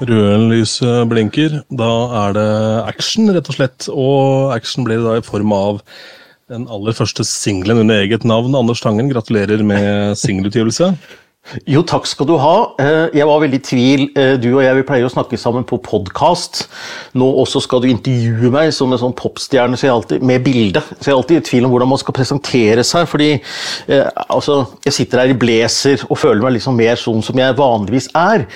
Røde 0.00 0.48
lyset 0.48 1.08
blinker. 1.10 1.60
Da 1.68 1.90
er 2.24 2.36
det 2.38 2.48
action, 2.88 3.28
rett 3.34 3.50
og 3.52 3.56
slett. 3.58 3.88
Og 3.92 4.54
action 4.54 4.86
blir 4.86 5.02
da 5.04 5.18
i 5.18 5.24
form 5.24 5.52
av 5.52 5.82
den 6.50 6.64
aller 6.72 6.96
første 6.96 7.24
singelen 7.28 7.82
under 7.84 8.00
eget 8.00 8.24
navn. 8.24 8.56
Anders 8.56 8.80
Tangen, 8.80 9.10
gratulerer 9.12 9.62
med 9.66 10.16
singelutgivelse. 10.18 10.94
Jo, 11.66 11.80
takk 11.82 12.04
skal 12.06 12.28
du 12.28 12.34
ha. 12.38 12.56
Eh, 12.78 13.16
jeg 13.16 13.26
var 13.26 13.40
veldig 13.42 13.58
i 13.58 13.62
tvil. 13.64 14.02
Eh, 14.14 14.34
du 14.38 14.50
og 14.52 14.60
jeg 14.62 14.76
vi 14.76 14.84
pleier 14.86 15.06
å 15.08 15.10
snakke 15.10 15.38
sammen 15.40 15.64
på 15.66 15.80
podkast. 15.82 16.66
Nå 17.18 17.26
også 17.42 17.62
skal 17.64 17.82
du 17.82 17.88
intervjue 17.90 18.52
meg 18.54 18.70
som 18.76 18.92
en 18.92 19.00
sånn 19.00 19.16
popstjerne 19.18 19.78
så 19.78 19.88
jeg 19.88 19.94
alltid, 19.94 20.26
med 20.30 20.44
bilde. 20.46 20.82
Så 20.92 21.08
jeg 21.08 21.14
er 21.14 21.18
alltid 21.18 21.40
i 21.40 21.46
tvil 21.48 21.66
om 21.66 21.74
hvordan 21.74 21.90
man 21.90 22.02
skal 22.02 22.16
presentere 22.20 22.84
seg. 22.86 23.08
fordi 23.10 23.30
eh, 23.40 24.06
altså, 24.28 24.60
jeg 24.86 24.98
sitter 25.00 25.24
her 25.24 25.32
i 25.32 25.40
blazer 25.46 26.04
og 26.06 26.20
føler 26.20 26.44
meg 26.44 26.58
liksom 26.58 26.78
mer 26.78 27.00
sånn 27.00 27.24
som 27.24 27.42
jeg 27.42 27.58
vanligvis 27.58 28.10
er. 28.20 28.46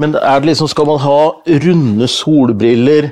Men 0.00 0.16
er 0.16 0.40
det 0.40 0.52
liksom, 0.52 0.68
skal 0.72 0.88
man 0.88 1.00
ha 1.02 1.20
runde 1.64 2.08
solbriller? 2.08 3.10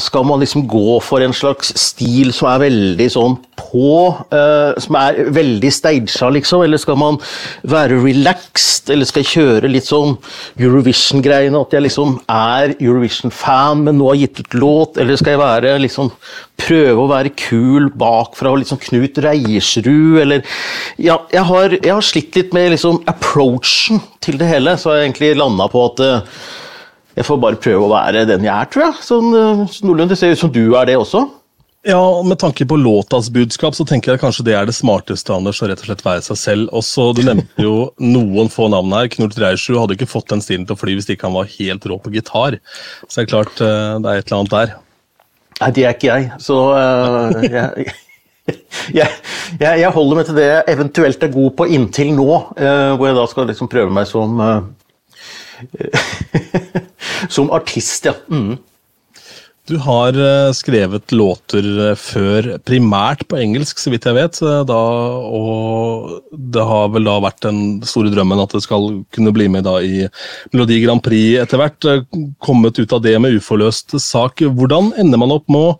Skal 0.00 0.24
man 0.28 0.40
liksom 0.40 0.64
gå 0.70 0.98
for 1.04 1.24
en 1.24 1.34
slags 1.36 1.74
stil 1.80 2.32
som 2.36 2.48
er 2.52 2.64
veldig 2.66 3.08
sånn 3.12 3.36
på? 3.62 3.88
Uh, 4.34 4.74
som 4.82 4.98
er 5.00 5.22
veldig 5.34 5.72
staged, 5.72 6.12
liksom? 6.36 6.64
Eller 6.66 6.80
skal 6.82 6.98
man 7.00 7.18
være 7.62 8.00
relaxed? 8.02 8.90
Eller 8.92 9.08
skal 9.08 9.24
jeg 9.24 9.32
kjøre 9.32 9.70
litt 9.70 9.88
sånn 9.88 10.16
Eurovision-greiene? 10.60 11.60
At 11.62 11.76
jeg 11.76 11.86
liksom 11.86 12.16
er 12.26 12.76
Eurovision-fan, 12.78 13.84
men 13.86 14.00
nå 14.00 14.10
har 14.10 14.22
gitt 14.22 14.42
ut 14.42 14.58
låt? 14.58 15.00
Eller 15.02 15.20
skal 15.20 15.36
jeg 15.36 15.44
være 15.44 15.76
liksom 15.82 16.12
prøve 16.62 17.02
å 17.02 17.10
være 17.10 17.34
kul 17.38 17.90
bakfra, 17.98 18.54
liksom 18.58 18.80
Knut 18.82 19.20
Reiersrud, 19.22 20.18
eller 20.22 20.42
Ja, 21.00 21.20
jeg 21.32 21.46
har, 21.48 21.76
jeg 21.78 21.94
har 21.94 22.04
slitt 22.06 22.36
litt 22.38 22.52
med 22.54 22.72
liksom 22.74 23.02
approachen 23.10 24.02
til 24.22 24.38
det 24.40 24.50
hele, 24.50 24.76
så 24.78 24.92
har 24.92 25.00
jeg 25.00 25.10
egentlig 25.10 25.32
landa 25.40 25.68
på 25.72 25.86
at 25.88 26.02
uh, 26.04 26.42
jeg 27.16 27.28
får 27.28 27.40
bare 27.42 27.60
prøve 27.60 27.86
å 27.86 27.92
være 27.92 28.26
den 28.28 28.46
jeg 28.46 28.54
er, 28.54 28.68
tror 28.72 28.86
jeg. 28.86 29.04
Sånn 29.04 29.32
uh, 29.34 29.64
noenlunde. 29.84 30.12
Det 30.14 30.20
ser 30.20 30.32
ut 30.32 30.42
som 30.44 30.52
du 30.52 30.64
er 30.78 30.88
det 30.88 30.96
også. 31.00 31.26
Ja, 31.82 32.22
Med 32.22 32.38
tanke 32.38 32.66
på 32.66 32.76
låtas 32.76 33.30
budskap, 33.30 33.74
så 33.74 33.84
tenker 33.84 34.12
jeg 34.12 34.20
kanskje 34.22 34.44
det 34.46 34.54
er 34.54 34.68
det 34.68 34.74
smarteste, 34.76 35.34
Anders, 35.34 35.58
å 35.64 35.66
rett 35.66 35.80
og 35.82 35.88
slett 35.88 36.04
være 36.06 36.22
seg 36.22 36.38
selv. 36.38 36.68
Også, 36.78 37.08
Du 37.16 37.24
nevnte 37.26 37.64
jo 37.64 37.90
noen 37.98 38.50
få 38.52 38.68
navn 38.70 38.94
her. 38.94 39.10
Knut 39.10 39.34
Reiersrud 39.34 39.80
hadde 39.80 39.96
ikke 39.98 40.10
fått 40.10 40.30
den 40.30 40.44
stilen 40.44 40.68
til 40.68 40.76
å 40.76 40.78
fly 40.78 40.94
hvis 40.94 41.10
ikke 41.10 41.26
han 41.26 41.34
var 41.40 41.50
helt 41.50 41.88
rå 41.90 41.98
på 41.98 42.14
gitar. 42.14 42.60
Så 43.08 43.18
det 43.18 43.24
er 43.24 43.32
klart, 43.34 43.58
uh, 43.58 43.98
det 43.98 44.12
er 44.12 44.22
et 44.22 44.30
eller 44.30 44.38
annet 44.38 44.54
der. 44.54 44.76
Nei, 45.58 45.70
det 45.74 45.88
er 45.88 45.98
ikke 45.98 46.14
jeg. 46.14 46.30
Så 46.46 46.60
uh, 46.70 47.42
jeg, 47.50 47.90
jeg, 48.94 49.10
jeg, 49.58 49.90
holder 49.98 50.20
meg 50.20 50.30
til 50.30 50.38
det 50.38 50.48
jeg 50.48 50.64
eventuelt 50.76 51.26
er 51.26 51.34
god 51.34 51.54
på 51.58 51.70
inntil 51.78 52.14
nå, 52.14 52.30
uh, 52.62 52.94
hvor 52.94 53.10
jeg 53.10 53.18
da 53.18 53.26
skal 53.34 53.50
liksom 53.50 53.70
prøve 53.72 53.90
meg 53.90 54.06
som 54.10 54.38
uh, 54.38 54.60
Som 57.34 57.50
artist, 57.54 58.06
ja. 58.06 58.14
Mm. 58.30 58.56
Du 59.70 59.76
har 59.78 60.16
skrevet 60.58 61.12
låter 61.14 61.66
før, 61.94 62.48
primært 62.66 63.22
på 63.30 63.38
engelsk, 63.38 63.78
så 63.78 63.92
vidt 63.92 64.08
jeg 64.08 64.16
vet. 64.16 64.40
Da, 64.66 64.78
og 65.22 66.16
det 66.34 66.64
har 66.66 66.90
vel 66.90 67.06
da 67.06 67.14
vært 67.22 67.44
den 67.46 67.60
store 67.86 68.10
drømmen 68.10 68.42
at 68.42 68.56
det 68.56 68.64
skal 68.64 69.04
kunne 69.14 69.34
bli 69.34 69.46
med 69.54 69.62
da 69.68 69.76
i 69.78 70.08
Melodi 70.50 70.80
Grand 70.82 71.04
Prix 71.04 71.38
etter 71.44 71.62
hvert. 71.62 71.88
Kommet 72.42 72.82
ut 72.82 72.96
av 72.96 73.04
det 73.06 73.14
med 73.22 73.38
uforløst 73.38 73.94
sak. 74.02 74.42
Hvordan 74.42 74.90
ender 74.98 75.22
man 75.22 75.36
opp 75.38 75.46
med 75.46 75.68
å 75.68 75.76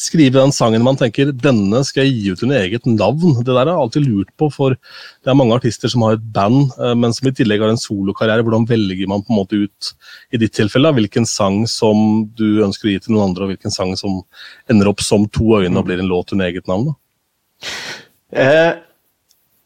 skrive 0.00 0.38
den 0.38 0.52
sangen 0.54 0.84
man 0.84 0.98
tenker 0.98 1.32
denne 1.32 1.82
skal 1.86 2.04
jeg 2.06 2.14
gi 2.14 2.32
ut 2.34 2.44
under 2.46 2.62
eget 2.62 2.86
navn. 2.88 3.36
Det 3.40 3.48
der 3.48 3.60
har 3.60 3.72
jeg 3.72 3.82
alltid 3.84 4.06
lurt 4.08 4.32
på, 4.40 4.48
for 4.52 4.74
det 4.74 5.30
er 5.30 5.38
mange 5.38 5.56
artister 5.56 5.92
som 5.92 6.04
har 6.06 6.16
et 6.16 6.24
band, 6.34 6.72
eh, 6.78 6.94
men 6.98 7.14
som 7.16 7.28
i 7.30 7.34
tillegg 7.36 7.64
har 7.64 7.72
en 7.72 7.80
solokarriere. 7.80 8.44
Hvordan 8.46 8.68
velger 8.70 9.10
man 9.10 9.24
på 9.24 9.34
en 9.34 9.40
måte 9.40 9.60
ut, 9.66 9.92
i 10.34 10.40
ditt 10.40 10.54
tilfelle, 10.56 10.92
hvilken 10.96 11.28
sang 11.28 11.62
som 11.70 12.24
du 12.38 12.64
ønsker 12.64 12.88
å 12.88 12.94
gi 12.94 13.04
til 13.04 13.16
noen 13.16 13.30
andre, 13.30 13.46
og 13.46 13.54
hvilken 13.54 13.74
sang 13.74 13.94
som 14.00 14.22
ender 14.70 14.90
opp 14.90 15.04
som 15.04 15.28
To 15.34 15.58
øyne 15.60 15.78
og 15.78 15.86
blir 15.88 16.02
en 16.02 16.10
låt 16.10 16.34
under 16.34 16.50
eget 16.50 16.68
navn? 16.70 16.92
da? 16.92 16.98
Eh, 18.34 18.72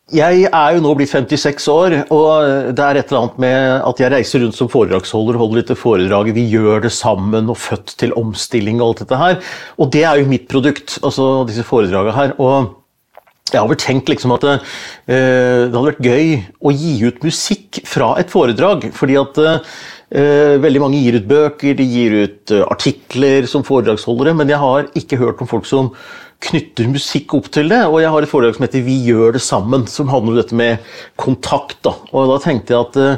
jeg 0.08 0.46
er 0.48 0.72
jo 0.72 0.80
nå 0.80 0.94
blitt 0.96 1.10
56 1.12 1.66
år, 1.68 1.94
og 2.14 2.72
det 2.72 2.84
er 2.84 2.96
et 2.96 3.10
eller 3.10 3.26
annet 3.26 3.40
med 3.44 3.82
at 3.90 4.00
jeg 4.00 4.12
reiser 4.14 4.40
rundt 4.40 4.56
som 4.56 4.70
foredragsholder 4.72 5.36
og 5.36 5.42
holder 5.42 5.60
dette 5.60 5.76
foredraget 5.76 6.34
'Vi 6.34 6.46
gjør 6.48 6.82
det 6.86 6.92
sammen' 6.92 7.50
og 7.50 7.56
'Født 7.56 7.94
til 7.98 8.14
omstilling' 8.16 8.80
og 8.80 8.88
alt 8.88 8.98
dette 9.04 9.16
her. 9.16 9.36
Og 9.76 9.92
det 9.92 10.04
er 10.04 10.16
jo 10.16 10.30
mitt 10.30 10.48
produkt, 10.48 10.98
altså 11.02 11.46
disse 11.46 11.62
foredragene 11.62 12.16
her. 12.16 12.32
og 12.40 12.74
jeg 13.52 13.60
har 13.60 13.68
vel 13.68 13.80
tenkt 13.80 14.08
liksom 14.08 14.32
at 14.32 14.44
det, 14.44 14.60
eh, 15.08 15.68
det 15.68 15.72
hadde 15.72 15.90
vært 15.92 16.04
gøy 16.04 16.26
å 16.60 16.72
gi 16.72 17.06
ut 17.06 17.22
musikk 17.24 17.80
fra 17.88 18.18
et 18.18 18.30
foredrag. 18.30 18.92
fordi 18.92 19.16
at 19.16 19.38
eh, 19.38 20.58
veldig 20.60 20.80
mange 20.80 21.00
gir 21.00 21.16
ut 21.16 21.28
bøker, 21.28 21.74
de 21.76 21.84
gir 21.84 22.12
ut 22.24 22.50
eh, 22.50 22.64
artikler 22.64 23.46
som 23.46 23.64
foredragsholdere, 23.64 24.34
men 24.36 24.48
jeg 24.48 24.58
har 24.58 24.88
ikke 24.94 25.20
hørt 25.20 25.40
om 25.40 25.46
folk 25.46 25.66
som 25.66 25.92
knytter 26.44 26.88
musikk 26.90 27.34
opp 27.38 27.50
til 27.54 27.70
det. 27.72 27.82
Og 27.90 28.00
jeg 28.02 28.14
har 28.14 28.24
et 28.24 28.30
foredrag 28.30 28.56
som 28.56 28.66
heter 28.66 28.86
'Vi 28.86 28.98
gjør 29.10 29.32
det 29.32 29.42
sammen', 29.42 29.86
som 29.86 30.08
handler 30.08 30.32
om 30.32 30.40
dette 30.42 30.54
med 30.54 30.78
kontakt. 31.16 31.82
Da. 31.82 31.94
Og 32.12 32.28
da 32.28 32.38
tenkte 32.44 32.74
jeg 32.74 32.80
at 32.80 32.96
uh, 32.96 33.16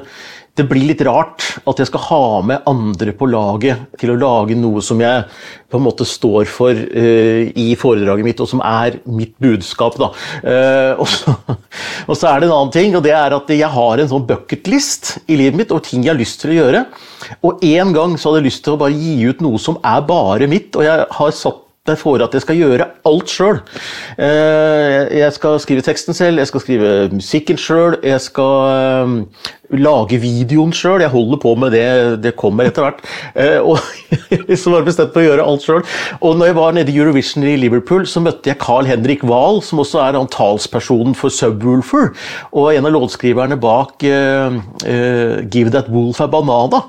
det 0.56 0.66
blir 0.68 0.88
litt 0.88 1.02
rart 1.06 1.44
at 1.68 1.78
jeg 1.78 1.88
skal 1.88 2.02
ha 2.08 2.24
med 2.42 2.66
andre 2.68 3.12
på 3.16 3.28
laget 3.30 3.94
til 4.00 4.12
å 4.12 4.18
lage 4.18 4.56
noe 4.58 4.82
som 4.82 4.98
jeg 5.00 5.22
på 5.70 5.78
en 5.78 5.84
måte 5.84 6.04
står 6.04 6.48
for 6.50 6.74
uh, 6.74 7.42
i 7.54 7.76
foredraget 7.78 8.26
mitt, 8.26 8.40
og 8.40 8.48
som 8.48 8.60
er 8.64 8.98
mitt 9.06 9.36
budskap. 9.38 9.96
Da. 10.00 10.10
Uh, 10.42 11.00
og, 11.00 11.08
så, 11.08 11.36
og, 12.08 12.16
så, 12.16 12.26
er 12.32 12.40
det 12.40 12.50
en 12.50 12.56
annen 12.56 12.74
ting, 12.74 12.96
og 12.96 13.04
det 13.06 13.14
er 13.14 13.36
at 13.36 13.48
jeg 13.54 13.70
har 13.76 14.02
en 14.02 14.12
sånn 14.12 14.26
bucketlist 14.28 15.18
i 15.28 15.38
livet 15.38 15.60
mitt 15.60 15.72
og 15.72 15.84
ting 15.86 16.04
jeg 16.04 16.14
har 16.14 16.20
lyst 16.20 16.40
til 16.42 16.54
å 16.54 16.60
gjøre. 16.60 16.84
Og 17.46 17.64
en 17.70 17.94
gang 17.96 18.18
så 18.18 18.30
hadde 18.30 18.42
jeg 18.42 18.50
lyst 18.50 18.64
til 18.64 18.74
å 18.74 18.80
bare 18.80 18.96
gi 18.96 19.16
ut 19.28 19.42
noe 19.44 19.60
som 19.60 19.78
er 19.84 20.06
bare 20.08 20.50
mitt, 20.50 20.74
og 20.76 20.88
jeg 20.88 21.10
har 21.20 21.36
satt 21.36 21.66
der 21.88 21.96
får 21.96 22.20
at 22.26 22.34
jeg 22.36 22.44
skal 22.44 22.58
gjøre 22.58 22.86
alt 23.08 23.30
sjøl. 23.32 23.60
Eh, 24.20 25.06
jeg 25.16 25.32
skal 25.32 25.56
skrive 25.62 25.84
teksten 25.84 26.16
selv, 26.16 26.36
jeg 26.42 26.50
skal 26.50 26.60
skrive 26.60 26.90
musikken 27.14 27.56
sjøl, 27.56 27.96
jeg 28.04 28.20
skal 28.20 28.66
eh, 28.68 29.14
lage 29.80 30.18
videoen 30.20 30.74
sjøl. 30.76 31.00
Jeg 31.00 31.12
holder 31.14 31.40
på 31.40 31.54
med 31.56 31.72
det, 31.72 31.86
det 32.26 32.34
kommer 32.36 32.68
etter 32.68 32.84
hvert. 32.84 33.00
Eh, 33.32 33.56
og 33.64 33.80
jeg 34.50 34.60
var 34.66 34.84
bestemt 34.84 35.14
på 35.14 35.22
å 35.22 35.24
gjøre 35.24 35.48
alt 35.48 35.64
sjøl. 35.64 35.80
Og 36.20 36.36
når 36.36 36.50
jeg 36.50 36.58
var 36.60 36.76
nede 36.76 36.92
i 36.92 37.00
Eurovision 37.00 37.48
i 37.48 37.56
Liverpool, 37.64 38.04
så 38.04 38.20
møtte 38.20 38.52
jeg 38.52 38.60
Carl 38.60 38.88
Henrik 38.90 39.24
Wahl, 39.24 39.62
som 39.64 39.80
også 39.80 40.04
er 40.04 40.20
talspersonen 40.36 41.16
for 41.16 41.32
Subwoolfer, 41.32 42.12
og 42.52 42.74
en 42.74 42.90
av 42.90 42.92
låtskriverne 42.92 43.56
bak 43.60 44.04
uh, 44.04 44.60
uh, 44.84 45.40
Give 45.48 45.72
That 45.72 45.88
Wolf 45.88 46.20
a 46.20 46.28
Banana. 46.28 46.84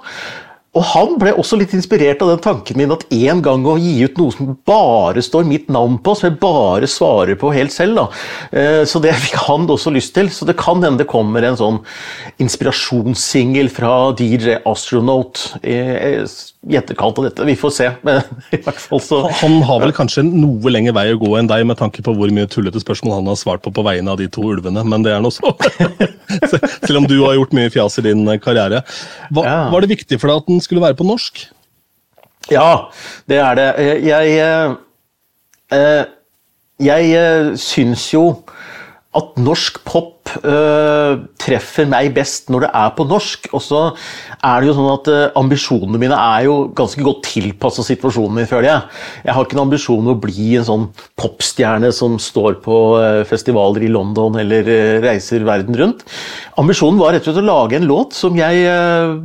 Og 0.72 0.86
han 0.94 1.18
ble 1.20 1.34
også 1.36 1.58
litt 1.60 1.74
inspirert 1.76 2.22
av 2.24 2.30
den 2.32 2.44
tanken 2.44 2.78
min 2.80 2.94
at 2.96 3.04
en 3.12 3.42
gang 3.44 3.66
å 3.68 3.74
gi 3.76 4.06
ut 4.08 4.20
noe 4.22 4.32
som 4.32 4.54
bare 4.68 5.20
står 5.24 5.44
mitt 5.50 5.68
navn 5.68 5.98
på, 6.00 6.14
som 6.16 6.30
jeg 6.30 6.40
bare 6.40 6.88
svarer 6.88 7.36
på 7.40 7.52
helt 7.52 7.76
selv. 7.76 8.00
da. 8.00 8.06
Eh, 8.56 8.84
så 8.88 9.02
det 9.04 9.12
fikk 9.26 9.36
han 9.50 9.68
også 9.68 9.92
lyst 9.92 10.16
til. 10.16 10.32
Så 10.32 10.48
det 10.48 10.56
kan 10.62 10.80
hende 10.80 11.04
det 11.04 11.10
kommer 11.12 11.44
en 11.44 11.60
sånn 11.60 11.82
inspirasjonssingel 12.40 13.68
fra 13.74 14.14
DJ 14.16 14.62
Astronaut 14.68 15.44
i 15.68 15.76
etterkant 16.78 17.20
av 17.20 17.26
dette. 17.28 17.46
Vi 17.52 17.58
får 17.60 17.74
se. 17.76 17.90
Men 18.08 18.22
i 18.56 18.62
hvert 18.64 18.80
fall 18.80 19.04
så... 19.04 19.22
Han 19.42 19.60
har 19.68 19.84
vel 19.84 19.96
kanskje 19.98 20.24
noe 20.30 20.72
lengre 20.72 20.96
vei 20.96 21.08
å 21.12 21.20
gå 21.20 21.34
enn 21.40 21.52
deg, 21.52 21.66
med 21.68 21.82
tanke 21.82 22.06
på 22.06 22.16
hvor 22.16 22.32
mye 22.32 22.48
tullete 22.52 22.80
spørsmål 22.80 23.18
han 23.20 23.32
har 23.34 23.40
svart 23.40 23.66
på 23.66 23.76
på 23.76 23.86
vegne 23.88 24.14
av 24.14 24.22
de 24.22 24.30
to 24.32 24.46
ulvene, 24.54 24.86
men 24.88 25.04
det 25.04 25.18
er 25.18 25.24
nå 25.24 25.34
så. 25.34 25.52
Selv 26.86 27.02
om 27.02 27.08
du 27.10 27.18
har 27.26 27.36
gjort 27.36 27.56
mye 27.60 27.72
fjas 27.74 28.00
i 28.00 28.08
din 28.08 28.24
karriere. 28.44 28.86
Hva. 29.36 29.46
Var 29.74 29.84
det 29.84 29.94
viktig 29.98 30.20
for 30.22 30.32
deg 30.32 30.44
at 30.44 30.50
den 30.52 30.61
skulle 30.62 30.84
være 30.84 30.98
på 30.98 31.08
norsk? 31.08 31.44
Ja, 32.52 32.92
det 33.30 33.38
er 33.38 33.56
det. 33.56 33.68
Jeg 34.06 34.32
Jeg, 34.32 34.76
eh, 35.72 36.06
jeg 36.80 37.12
eh, 37.16 37.58
syns 37.58 38.14
jo 38.14 38.44
at 39.16 39.38
norsk 39.38 39.84
pop 39.86 40.11
treffer 41.42 41.88
meg 41.90 42.12
best 42.16 42.50
når 42.52 42.66
det 42.66 42.72
er 42.78 42.92
på 42.98 43.06
norsk. 43.10 43.50
Og 43.56 43.64
så 43.64 43.82
er 44.42 44.62
det 44.62 44.70
jo 44.70 44.76
sånn 44.78 44.90
at 44.92 45.10
uh, 45.12 45.40
ambisjonene 45.40 46.02
mine 46.02 46.18
er 46.18 46.46
jo 46.48 46.56
ganske 46.78 47.04
godt 47.06 47.24
tilpassa 47.30 47.86
situasjonen 47.86 48.40
min, 48.40 48.50
føler 48.50 48.70
jeg. 48.70 49.00
Jeg 49.28 49.36
har 49.38 49.48
ikke 49.48 49.58
en 49.58 49.64
ambisjon 49.66 50.02
om 50.04 50.14
å 50.14 50.20
bli 50.22 50.56
en 50.60 50.68
sånn 50.68 50.88
popstjerne 51.20 51.92
som 51.96 52.18
står 52.22 52.60
på 52.66 52.80
uh, 52.98 53.22
festivaler 53.30 53.88
i 53.88 53.92
London 53.92 54.40
eller 54.42 54.68
reiser 55.04 55.46
verden 55.48 55.78
rundt. 55.78 56.06
Ambisjonen 56.62 57.00
var 57.02 57.16
rett 57.16 57.26
og 57.26 57.32
slett 57.32 57.44
å 57.44 57.48
lage 57.48 57.80
en 57.80 57.88
låt 57.90 58.16
som 58.18 58.36
jeg 58.38 58.66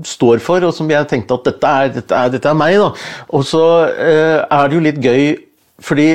står 0.07 0.41
for, 0.45 0.65
og 0.65 0.75
som 0.75 0.89
jeg 0.91 1.09
tenkte 1.11 1.37
at 1.37 1.49
dette 1.49 1.73
er, 1.81 1.91
dette 1.99 2.17
er, 2.17 2.31
dette 2.33 2.51
er 2.51 2.57
meg. 2.59 2.79
da. 2.81 2.91
Og 3.37 3.45
så 3.47 3.63
er 3.93 4.69
det 4.69 4.79
jo 4.79 4.85
litt 4.85 5.01
gøy, 5.03 5.25
fordi 5.85 6.09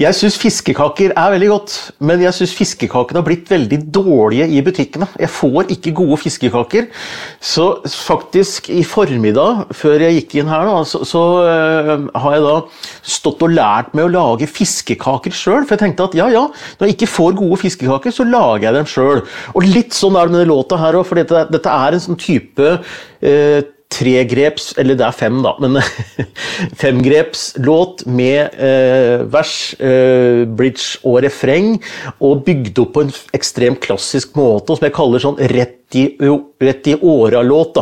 Jeg 0.00 0.14
syns 0.16 0.36
fiskekaker 0.40 1.12
er 1.18 1.32
veldig 1.34 1.48
godt, 1.50 1.72
men 2.06 2.22
jeg 2.22 2.34
syns 2.36 2.54
fiskekakene 2.56 3.20
har 3.20 3.26
blitt 3.26 3.50
veldig 3.50 3.78
dårlige 3.92 4.46
i 4.48 4.62
butikkene. 4.64 5.08
Jeg 5.20 5.30
får 5.34 5.72
ikke 5.74 5.94
gode 5.98 6.18
fiskekaker. 6.22 6.86
Så 7.42 7.66
faktisk 7.90 8.70
i 8.72 8.82
formiddag, 8.86 9.66
før 9.76 10.06
jeg 10.06 10.20
gikk 10.20 10.38
inn 10.40 10.52
her, 10.52 10.70
da, 10.70 10.78
så, 10.88 11.02
så 11.08 11.24
uh, 11.42 11.92
har 12.24 12.38
jeg 12.38 12.46
da 12.46 12.54
stått 13.16 13.44
og 13.44 13.54
lært 13.56 13.92
meg 13.98 14.08
å 14.08 14.14
lage 14.14 14.48
fiskekaker 14.50 15.34
sjøl. 15.36 15.66
For 15.66 15.76
jeg 15.76 15.84
tenkte 15.84 16.08
at 16.08 16.16
ja, 16.18 16.30
ja, 16.32 16.46
når 16.78 16.88
jeg 16.88 16.98
ikke 16.98 17.12
får 17.12 17.38
gode 17.42 17.60
fiskekaker, 17.66 18.14
så 18.14 18.28
lager 18.28 18.70
jeg 18.70 18.78
dem 18.78 18.90
sjøl. 18.94 19.22
Og 19.52 19.68
litt 19.68 19.96
sånn 19.96 20.16
er 20.16 20.30
det 20.30 20.36
med 20.36 20.44
denne 20.44 20.54
låta 20.54 20.80
her 20.80 21.00
òg, 21.00 21.06
for 21.10 21.20
dette, 21.20 21.46
dette, 21.52 21.78
er 21.82 21.96
en 21.96 22.06
sånn 22.06 22.20
type 22.20 22.74
uh, 22.78 23.60
tregreps, 23.92 24.72
eller 24.80 24.96
det 24.98 25.04
er 25.06 25.16
fem, 25.16 25.42
da, 25.44 25.52
men 25.62 25.78
femgrepslåt 26.82 28.06
med 28.08 28.56
eh, 28.56 29.24
vers, 29.32 29.54
eh, 29.82 30.42
bridge 30.48 31.02
og 31.04 31.20
refreng, 31.26 31.76
og 32.22 32.42
bygd 32.46 32.80
opp 32.82 32.96
på 32.96 33.06
en 33.06 33.12
ekstremt 33.36 33.82
klassisk 33.84 34.36
måte, 34.38 34.76
som 34.76 34.88
jeg 34.88 34.96
kaller 34.96 35.22
sånn 35.22 35.40
rett 35.52 35.78
i, 35.98 36.06
i 36.16 36.94
åra-låt. 36.96 37.76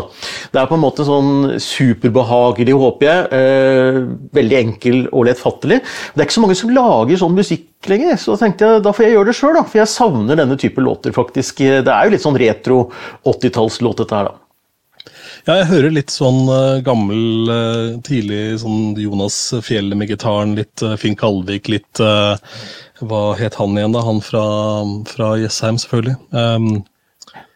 Det 0.50 0.58
er 0.58 0.66
på 0.66 0.74
en 0.74 0.82
måte 0.82 1.06
sånn 1.06 1.60
superbehagelig, 1.62 2.74
håper 2.82 3.06
jeg. 3.06 3.28
Eh, 3.38 4.00
veldig 4.34 4.60
enkel 4.64 5.00
og 5.12 5.28
lettfattelig. 5.28 5.80
Det 6.14 6.24
er 6.24 6.26
ikke 6.26 6.38
så 6.40 6.44
mange 6.46 6.58
som 6.58 6.74
lager 6.74 7.22
sånn 7.22 7.38
musikk 7.38 7.90
lenger, 7.90 8.18
så 8.20 8.36
tenkte 8.40 8.66
jeg 8.66 8.84
da 8.84 8.92
får 8.94 9.06
jeg 9.06 9.16
gjøre 9.16 9.30
det 9.30 9.38
sjøl, 9.38 9.62
for 9.62 9.82
jeg 9.82 9.94
savner 9.94 10.42
denne 10.42 10.58
type 10.60 10.82
låter, 10.82 11.14
faktisk. 11.16 11.62
Det 11.86 11.94
er 11.94 12.06
jo 12.06 12.16
litt 12.16 12.26
sånn 12.26 12.38
retro 12.40 12.84
80-tallslåt, 13.22 14.02
dette 14.02 14.18
her, 14.18 14.32
da. 14.32 14.49
Ja, 15.46 15.56
jeg 15.56 15.68
hører 15.70 15.92
litt 15.94 16.12
sånn 16.12 16.42
uh, 16.50 16.80
gammel, 16.84 17.48
uh, 17.48 17.96
tidlig 18.04 18.60
sånn 18.60 18.92
Jonas 19.00 19.38
Fjell 19.64 19.88
med 19.96 20.10
gitaren, 20.12 20.52
litt 20.58 20.84
uh, 20.84 20.96
Finn 21.00 21.16
Kalvik, 21.16 21.70
litt 21.72 22.00
Hva 22.00 23.20
het 23.38 23.56
han 23.56 23.78
igjen, 23.78 23.94
da? 23.96 24.02
Han 24.04 24.20
fra, 24.24 24.44
fra 25.08 25.32
Jessheim, 25.40 25.78
selvfølgelig. 25.80 26.18
Um, 26.36 26.82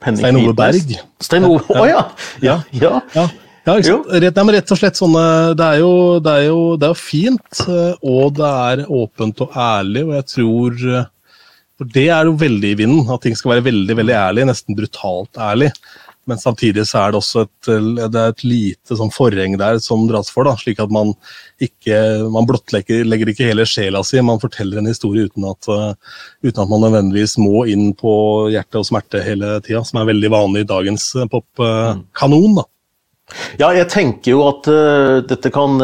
Stein 0.00 0.38
Ove 0.40 0.54
Berg. 0.56 0.94
Stein 1.20 1.44
Ove, 1.48 1.64
Å 1.76 1.84
ja. 1.90 2.04
ja. 2.44 2.60
ja. 2.80 3.00
ja. 3.16 3.26
Ja, 3.64 3.78
rett, 3.80 4.36
nei, 4.36 4.52
rett, 4.52 4.72
og 4.74 4.76
slett 4.76 4.98
sånne 4.98 5.20
det 5.56 5.64
er, 5.64 5.78
jo, 5.80 5.92
det, 6.20 6.32
er 6.36 6.42
jo, 6.50 6.58
det 6.76 6.84
er 6.84 6.90
jo 6.92 7.00
fint, 7.00 7.62
og 8.04 8.34
det 8.36 8.50
er 8.68 8.82
åpent 8.92 9.40
og 9.40 9.56
ærlig, 9.56 10.02
og 10.04 10.12
jeg 10.18 10.26
tror 10.34 10.82
For 11.80 11.88
det 11.96 12.04
er 12.12 12.28
jo 12.28 12.34
veldig 12.42 12.74
i 12.74 12.76
vinden, 12.82 13.08
at 13.08 13.24
ting 13.24 13.36
skal 13.40 13.54
være 13.54 13.64
veldig 13.70 13.96
veldig 14.02 14.16
ærlig, 14.20 14.44
nesten 14.50 14.76
brutalt 14.76 15.40
ærlig. 15.40 15.70
Men 16.30 16.40
samtidig 16.40 16.86
så 16.88 17.02
er 17.02 17.12
det 17.12 17.20
også 17.20 17.44
et, 17.44 17.68
det 18.12 18.22
et 18.22 18.44
lite 18.46 18.96
sånn 18.98 19.12
forheng 19.14 19.58
der 19.60 19.80
som 19.82 20.06
dras 20.08 20.30
for. 20.32 20.48
da, 20.48 20.54
Slik 20.60 20.80
at 20.82 20.92
man 20.94 21.12
ikke 21.62 21.98
man 22.32 22.48
blottlegger 22.48 23.30
ikke 23.30 23.48
hele 23.50 23.66
sjela 23.68 24.02
si, 24.06 24.20
man 24.24 24.42
forteller 24.42 24.80
en 24.80 24.90
historie 24.90 25.28
uten 25.28 25.46
at, 25.50 25.68
uh, 25.70 26.20
uten 26.44 26.64
at 26.64 26.70
man 26.70 26.84
nødvendigvis 26.86 27.36
må 27.42 27.64
inn 27.70 27.92
på 27.98 28.14
hjerte 28.54 28.80
og 28.80 28.88
smerte 28.88 29.22
hele 29.24 29.58
tida, 29.64 29.84
som 29.86 30.00
er 30.00 30.10
veldig 30.12 30.32
vanlig 30.34 30.64
i 30.64 30.70
dagens 30.72 31.10
uh, 31.18 31.26
popkanon. 31.30 32.60
da. 32.60 32.68
ja, 33.62 33.72
jeg 33.80 33.90
tenker 33.92 34.34
jo 34.34 34.44
at 34.48 34.70
uh, 34.70 35.22
dette 35.28 35.52
kan 35.54 35.80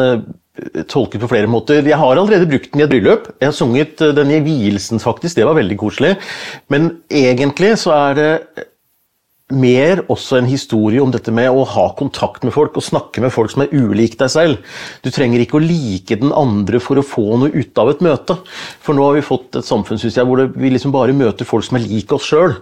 tolkes 0.91 1.21
på 1.21 1.29
flere 1.31 1.49
måter. 1.49 1.79
Jeg 1.87 1.97
har 1.97 2.19
allerede 2.19 2.49
brukt 2.49 2.73
den 2.73 2.81
i 2.81 2.83
et 2.83 2.91
bryllup. 2.91 3.29
Jeg 3.39 3.47
har 3.47 3.55
sunget 3.55 4.01
den 4.17 4.33
i 4.35 4.41
vielsen, 4.45 4.99
faktisk. 5.01 5.37
Det 5.37 5.47
var 5.47 5.57
veldig 5.57 5.77
koselig. 5.79 6.11
Men 6.69 6.91
egentlig 7.07 7.71
så 7.81 7.95
er 7.95 8.19
det 8.19 8.31
mer 9.53 10.03
også 10.11 10.39
en 10.39 10.49
historie 10.49 11.01
om 11.03 11.11
dette 11.13 11.33
med 11.35 11.49
å 11.51 11.65
ha 11.67 11.85
kontakt 11.97 12.45
med 12.47 12.53
folk 12.55 12.77
og 12.79 12.85
snakke 12.85 13.23
med 13.23 13.33
folk 13.33 13.53
som 13.53 13.65
er 13.65 13.73
ulik 13.73 14.17
deg 14.19 14.31
selv. 14.33 14.73
Du 15.03 15.11
trenger 15.13 15.43
ikke 15.43 15.59
å 15.59 15.63
like 15.63 16.17
den 16.21 16.33
andre 16.35 16.81
for 16.83 16.99
å 16.99 17.05
få 17.05 17.37
noe 17.41 17.53
ut 17.53 17.81
av 17.81 17.91
et 17.93 18.03
møte. 18.05 18.37
For 18.83 18.97
nå 18.97 19.07
har 19.07 19.19
vi 19.19 19.25
fått 19.25 19.59
et 19.59 19.67
samfunn 19.67 20.01
synes 20.01 20.17
jeg, 20.17 20.27
hvor 20.27 20.43
vi 20.55 20.73
liksom 20.73 20.93
bare 20.95 21.15
møter 21.17 21.47
folk 21.47 21.67
som 21.67 21.79
er 21.79 21.87
lik 21.87 22.13
oss 22.15 22.29
sjøl. 22.31 22.57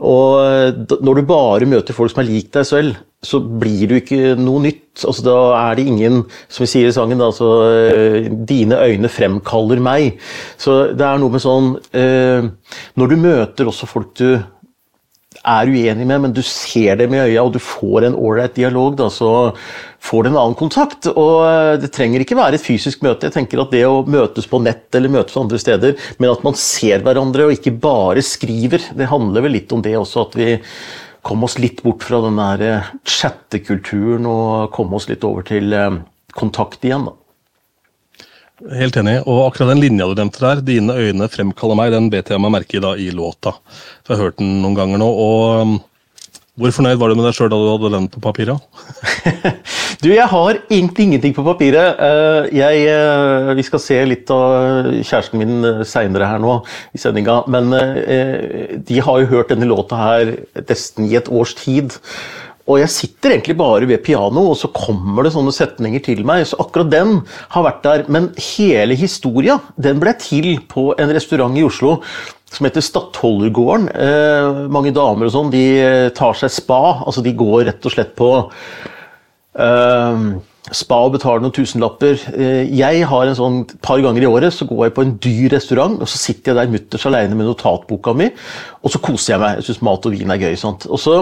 Og 0.00 0.90
når 1.04 1.20
du 1.20 1.28
bare 1.28 1.68
møter 1.68 1.96
folk 1.96 2.12
som 2.12 2.22
er 2.22 2.30
lik 2.30 2.52
deg 2.54 2.66
selv, 2.68 3.00
så 3.20 3.40
blir 3.40 3.90
du 3.90 3.98
ikke 3.98 4.34
noe 4.40 4.62
nytt. 4.64 5.02
Altså, 5.04 5.24
da 5.26 5.36
er 5.58 5.76
det 5.76 5.84
ingen, 5.90 6.22
som 6.48 6.64
vi 6.64 6.70
sier 6.72 6.88
i 6.88 6.94
sangen, 6.94 7.20
da, 7.20 7.28
altså, 7.28 7.50
dine 8.48 8.78
øyne 8.80 9.10
fremkaller 9.12 9.82
meg. 9.84 10.16
Så 10.60 10.94
det 10.96 11.04
er 11.04 11.20
noe 11.20 11.34
med 11.34 11.44
sånn 11.44 11.74
eh, 11.96 12.48
Når 12.96 13.12
du 13.12 13.20
møter 13.20 13.68
også 13.68 13.88
folk 13.90 14.14
du 14.20 14.40
er 15.46 15.70
uenig 15.72 16.04
med, 16.04 16.20
men 16.20 16.32
du 16.36 16.42
ser 16.44 16.98
dem 17.00 17.14
i 17.16 17.22
øya 17.22 17.44
og 17.46 17.54
du 17.54 17.60
får 17.62 18.06
en 18.06 18.16
ålreit 18.18 18.58
dialog, 18.58 18.96
da, 18.98 19.08
så 19.12 19.52
får 20.04 20.24
du 20.24 20.30
en 20.30 20.38
annen 20.40 20.56
kontakt. 20.58 21.08
Og 21.10 21.36
eh, 21.46 21.76
det 21.80 21.92
trenger 21.96 22.24
ikke 22.24 22.38
være 22.38 22.58
et 22.58 22.64
fysisk 22.64 23.04
møte. 23.06 23.28
Jeg 23.28 23.36
tenker 23.38 23.62
at 23.62 23.72
Det 23.72 23.84
å 23.88 24.02
møtes 24.04 24.48
på 24.50 24.60
nett 24.62 24.92
eller 24.96 25.12
møtes 25.12 25.38
andre 25.40 25.60
steder, 25.60 25.96
men 26.18 26.32
at 26.32 26.44
man 26.46 26.58
ser 26.58 27.04
hverandre 27.06 27.48
og 27.48 27.56
ikke 27.56 27.76
bare 27.80 28.24
skriver, 28.24 28.90
det 28.96 29.10
handler 29.12 29.46
vel 29.46 29.56
litt 29.56 29.72
om 29.76 29.84
det 29.84 29.96
også. 29.98 30.26
At 30.28 30.36
vi 30.40 30.50
kom 31.26 31.44
oss 31.44 31.58
litt 31.60 31.82
bort 31.84 32.04
fra 32.06 32.22
den 32.24 32.40
der 32.40 32.66
eh, 32.66 32.92
chattekulturen 33.08 34.28
og 34.28 34.70
kom 34.76 34.92
oss 34.96 35.08
litt 35.10 35.24
over 35.28 35.46
til 35.48 35.72
eh, 35.76 36.00
kontakt 36.36 36.84
igjen. 36.84 37.08
da. 37.08 37.19
Helt 38.68 38.96
enig. 39.00 39.20
Og 39.24 39.46
akkurat 39.46 39.72
den 39.72 39.80
linja 39.80 40.08
du 40.08 40.18
nevnte 40.18 40.42
der, 40.42 40.60
'Dine 40.60 40.92
øyne 40.92 41.28
fremkaller 41.32 41.78
meg', 41.78 41.92
den 41.94 42.10
bet 42.12 42.28
jeg 42.28 42.40
meg 42.40 42.52
merke 42.52 42.76
i 42.76 42.82
da 42.84 42.92
i 42.94 43.10
låta. 43.10 43.54
For 44.04 44.12
jeg 44.12 44.18
har 44.18 44.24
hørt 44.28 44.38
den 44.38 44.60
noen 44.60 44.76
ganger 44.76 45.00
nå. 45.00 45.08
og 45.08 45.60
um, 45.62 45.80
Hvor 46.60 46.74
fornøyd 46.76 46.98
var 47.00 47.08
du 47.08 47.14
med 47.16 47.24
deg 47.24 47.32
sjøl 47.32 47.48
da 47.48 47.56
du 47.56 47.70
hadde 47.70 47.92
den 47.94 48.08
på 48.12 48.20
papiret? 48.20 48.60
du, 50.02 50.10
jeg 50.12 50.26
har 50.28 50.58
egentlig 50.68 51.06
ingenting 51.06 51.32
på 51.32 51.44
papiret. 51.46 51.96
Eh, 51.96 52.50
jeg, 52.58 52.82
eh, 52.90 53.54
vi 53.56 53.64
skal 53.64 53.80
se 53.80 53.96
litt 54.04 54.28
av 54.34 54.90
kjæresten 54.98 55.40
min 55.40 55.64
eh, 55.64 55.80
seinere 55.88 56.28
her 56.28 56.42
nå 56.42 56.58
i 56.92 57.00
sendinga. 57.00 57.44
Men 57.48 57.72
de 58.84 59.00
har 59.00 59.22
jo 59.22 59.30
hørt 59.32 59.54
denne 59.54 59.70
låta 59.70 59.96
her 59.96 60.36
nesten 60.68 61.08
i 61.08 61.16
et 61.16 61.32
års 61.32 61.54
tid. 61.56 61.96
Og 62.68 62.80
jeg 62.82 62.92
sitter 62.92 63.34
egentlig 63.34 63.56
bare 63.58 63.88
ved 63.88 64.02
piano, 64.04 64.50
og 64.50 64.58
så 64.60 64.70
kommer 64.74 65.24
det 65.24 65.32
sånne 65.34 65.54
setninger 65.54 66.02
til 66.04 66.20
meg. 66.28 66.44
Så 66.46 66.58
akkurat 66.60 66.90
den 66.92 67.16
har 67.54 67.64
vært 67.66 67.80
der. 67.86 68.04
Men 68.12 68.28
hele 68.56 68.98
historia 68.98 69.58
den 69.80 70.02
ble 70.02 70.14
til 70.20 70.52
på 70.70 70.90
en 71.00 71.14
restaurant 71.16 71.56
i 71.58 71.64
Oslo 71.66 71.98
som 72.50 72.66
heter 72.66 72.82
Stadholdergården. 72.82 73.88
Eh, 73.94 74.60
mange 74.74 74.92
damer 74.94 75.28
og 75.28 75.34
sånn, 75.34 75.52
de 75.54 75.64
tar 76.18 76.38
seg 76.38 76.52
spa. 76.52 77.00
Altså 77.06 77.22
de 77.24 77.34
går 77.38 77.66
rett 77.70 77.86
og 77.86 77.94
slett 77.94 78.16
på 78.18 78.30
eh, 79.54 80.24
spa 80.74 80.98
og 81.06 81.14
betaler 81.16 81.44
noen 81.44 81.54
tusenlapper. 81.54 82.24
Eh, 82.34 82.64
jeg 82.76 83.04
har 83.10 83.26
en 83.26 83.38
sånn 83.38 83.60
par 83.82 84.02
ganger 84.04 84.26
i 84.26 84.30
året 84.30 84.54
så 84.54 84.66
går 84.68 84.88
jeg 84.88 84.96
på 84.96 85.06
en 85.06 85.14
dyr 85.22 85.54
restaurant, 85.56 85.98
og 86.00 86.10
så 86.10 86.20
sitter 86.20 86.52
jeg 86.52 86.60
der 86.60 86.74
mutters 86.74 87.06
alene 87.10 87.38
med 87.38 87.48
notatboka 87.48 88.14
mi, 88.18 88.30
og 88.82 88.94
så 88.94 89.02
koser 89.02 89.34
jeg 89.34 89.42
meg. 89.44 89.60
Jeg 89.60 89.70
syns 89.70 89.84
mat 89.86 90.10
og 90.10 90.18
vin 90.18 90.34
er 90.34 90.42
gøy. 90.42 90.58
Sant? 90.60 90.86
Og 90.90 91.02
så 91.02 91.20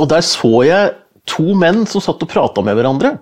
og 0.00 0.10
der 0.10 0.20
så 0.20 0.62
jeg 0.62 0.92
to 1.28 1.54
menn 1.56 1.84
som 1.88 2.02
satt 2.04 2.20
og 2.22 2.28
prata 2.30 2.62
med 2.64 2.76
hverandre. 2.76 3.14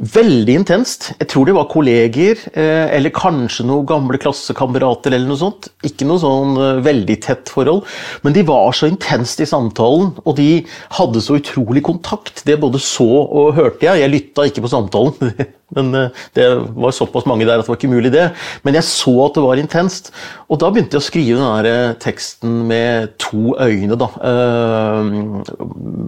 Veldig 0.00 0.54
intenst. 0.60 1.10
Jeg 1.18 1.28
tror 1.28 1.48
de 1.48 1.54
var 1.56 1.68
kolleger, 1.68 2.38
eh, 2.52 2.88
eller 2.96 3.12
kanskje 3.12 3.66
noen 3.68 3.86
gamle 3.88 4.20
klassekamerater 4.20 5.12
eller 5.12 5.28
noe 5.28 5.40
sånt. 5.40 5.68
Ikke 5.84 6.06
noe 6.08 6.20
sånn 6.20 6.56
eh, 6.56 6.80
veldig 6.84 7.16
tett 7.24 7.52
forhold, 7.52 7.84
men 8.24 8.36
de 8.36 8.44
var 8.48 8.72
så 8.76 8.88
intenst 8.88 9.40
i 9.44 9.48
samtalen, 9.48 10.14
og 10.24 10.36
de 10.36 10.64
hadde 10.96 11.24
så 11.24 11.36
utrolig 11.40 11.84
kontakt. 11.84 12.44
Det 12.48 12.56
både 12.60 12.80
så 12.80 13.08
og 13.08 13.56
hørte 13.56 13.88
jeg. 13.88 14.04
Jeg 14.04 14.14
lytta 14.14 14.48
ikke 14.48 14.64
på 14.64 14.72
samtalen, 14.72 15.34
men 15.76 15.92
eh, 15.96 16.24
det 16.36 16.48
var 16.76 16.96
såpass 16.96 17.28
mange 17.28 17.48
der 17.48 17.60
at 17.60 17.68
det 17.68 17.72
var 17.72 17.80
ikke 17.80 17.92
mulig, 17.92 18.12
det. 18.16 18.30
Men 18.64 18.80
jeg 18.80 18.88
så 18.88 19.16
at 19.26 19.36
det 19.36 19.44
var 19.44 19.60
intenst, 19.60 20.12
og 20.48 20.60
da 20.60 20.72
begynte 20.72 20.96
jeg 20.96 21.04
å 21.04 21.10
skrive 21.10 21.40
den 21.40 21.68
der 21.68 22.00
teksten 22.00 22.64
med 22.68 23.16
to 23.20 23.56
øyne, 23.60 24.00
da. 24.00 24.12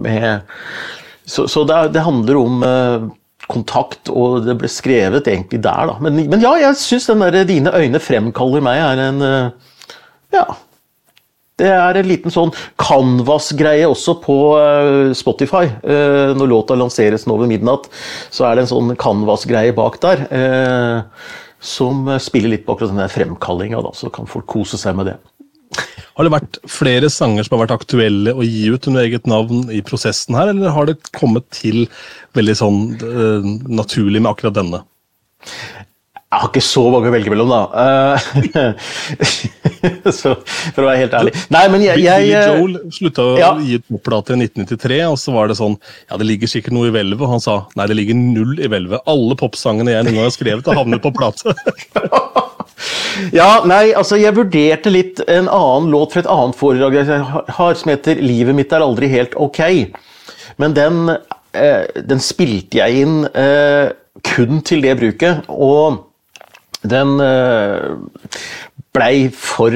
Med 0.01 0.45
så, 1.25 1.47
så 1.47 1.63
det, 1.67 1.79
det, 1.95 2.03
handler 2.03 2.39
om 2.39 2.65
uh, 2.65 3.07
kontakt, 3.51 4.11
og 4.11 4.43
det 4.47 4.57
ble 4.59 4.69
skrevet 4.71 5.29
egentlig 5.29 5.61
der, 5.63 5.87
da. 5.89 5.97
Men, 6.03 6.19
men 6.31 6.43
ja, 6.43 6.53
jeg 6.61 6.79
syns 6.81 7.09
den 7.11 7.23
derre 7.23 7.45
'Dine 7.47 7.73
øyne 7.75 8.01
fremkaller 8.03 8.63
meg' 8.63 8.83
er 8.83 9.07
en 9.07 9.23
uh, 9.23 9.73
Ja. 10.33 10.47
Det 11.61 11.69
er 11.69 11.95
en 11.99 12.07
liten 12.09 12.33
sånn 12.33 12.49
canvas-greie 12.81 13.85
også 13.85 14.15
på 14.23 14.37
uh, 14.57 15.13
Spotify. 15.13 15.67
når 16.33 16.49
låta 16.49 16.73
lanseres 16.75 17.27
nå 17.29 17.37
ved 17.37 17.51
midnatt, 17.51 17.85
så 18.33 18.47
er 18.47 18.57
det 18.57 18.63
en 18.63 18.71
sånn 18.71 18.95
canvas-greie 18.97 19.75
bak 19.77 19.99
der. 20.01 20.25
som 21.63 22.09
spiller 22.19 22.49
litt 22.49 22.65
på 22.65 22.73
akkurat 22.73 22.91
den 22.97 23.07
fremkallinga, 23.07 23.79
så 23.93 24.09
kan 24.09 24.25
folk 24.27 24.49
kose 24.49 24.81
seg 24.81 24.97
med 24.97 25.11
det. 25.11 25.15
Har 26.13 26.27
det 26.27 26.33
vært 26.35 26.59
flere 26.69 27.09
sanger 27.09 27.45
som 27.45 27.55
har 27.55 27.63
vært 27.65 27.79
aktuelle 27.79 28.35
å 28.37 28.45
gi 28.45 28.67
ut 28.69 28.89
under 28.89 29.05
eget 29.07 29.29
navn 29.29 29.65
i 29.73 29.81
prosessen 29.85 30.37
her, 30.37 30.51
eller 30.51 30.75
har 30.75 30.89
det 30.89 30.99
kommet 31.15 31.47
til 31.55 31.87
veldig 32.37 32.57
sånn 32.59 32.83
uh, 33.01 33.47
naturlig 33.81 34.21
med 34.21 34.33
akkurat 34.33 34.59
denne? 34.59 34.83
Jeg 36.33 36.41
har 36.41 36.49
ikke 36.49 36.65
så 36.65 36.81
mange 36.89 37.09
å 37.09 37.13
velge 37.13 37.29
mellom, 37.29 37.51
da. 37.51 37.59
Eh, 37.77 38.77
så, 40.17 40.31
for 40.73 40.81
å 40.81 40.87
være 40.87 41.03
helt 41.03 41.13
ærlig. 41.19 41.33
Nei, 41.53 41.61
men 41.69 41.83
jeg, 41.85 42.01
jeg 42.01 42.31
eh, 42.33 42.47
Joel 42.49 42.79
slutta 42.95 43.25
å 43.27 43.35
ja. 43.37 43.51
gi 43.61 43.77
ut 43.77 43.99
plater 44.01 44.33
i 44.33 44.47
1993, 44.47 44.97
og 45.11 45.19
så 45.21 45.35
var 45.35 45.51
det 45.51 45.59
sånn 45.59 45.77
Ja, 46.07 46.17
det 46.17 46.25
ligger 46.25 46.49
sikkert 46.49 46.73
noe 46.73 46.89
i 46.89 46.95
hvelvet. 46.95 47.21
Og 47.21 47.35
han 47.35 47.43
sa 47.43 47.59
nei, 47.77 47.85
det 47.91 47.99
ligger 47.99 48.17
null 48.17 48.57
i 48.57 48.71
hvelvet. 48.71 49.05
Alle 49.13 49.37
popsangene 49.37 49.93
jeg 49.93 50.07
noen 50.07 50.17
gang 50.23 50.25
har 50.25 50.33
skrevet, 50.33 50.71
har 50.71 50.81
havnet 50.81 51.05
på 51.05 51.13
plate. 51.13 51.53
ja, 53.35 53.63
nei, 53.69 53.93
altså 53.97 54.17
jeg 54.19 54.35
vurderte 54.37 54.91
litt 54.93 55.21
en 55.27 55.49
annen 55.51 55.91
låt 55.93 56.13
fra 56.13 56.23
et 56.23 56.31
annet 56.31 56.57
foredrag 56.59 56.97
jeg 56.99 57.19
har, 57.57 57.75
som 57.79 57.91
heter 57.93 58.21
'Livet 58.21 58.55
mitt 58.57 58.73
er 58.73 58.85
aldri 58.85 59.09
helt 59.11 59.35
ok'. 59.35 59.93
Men 60.57 60.73
den, 60.73 61.09
eh, 61.53 61.85
den 61.95 62.19
spilte 62.19 62.81
jeg 62.81 63.05
inn 63.05 63.25
eh, 63.25 63.93
kun 64.23 64.61
til 64.61 64.83
det 64.85 64.97
bruket, 64.99 65.47
og 65.49 66.09
den 66.83 67.19
eh, 67.23 67.95
blei 68.93 69.29
for 69.33 69.71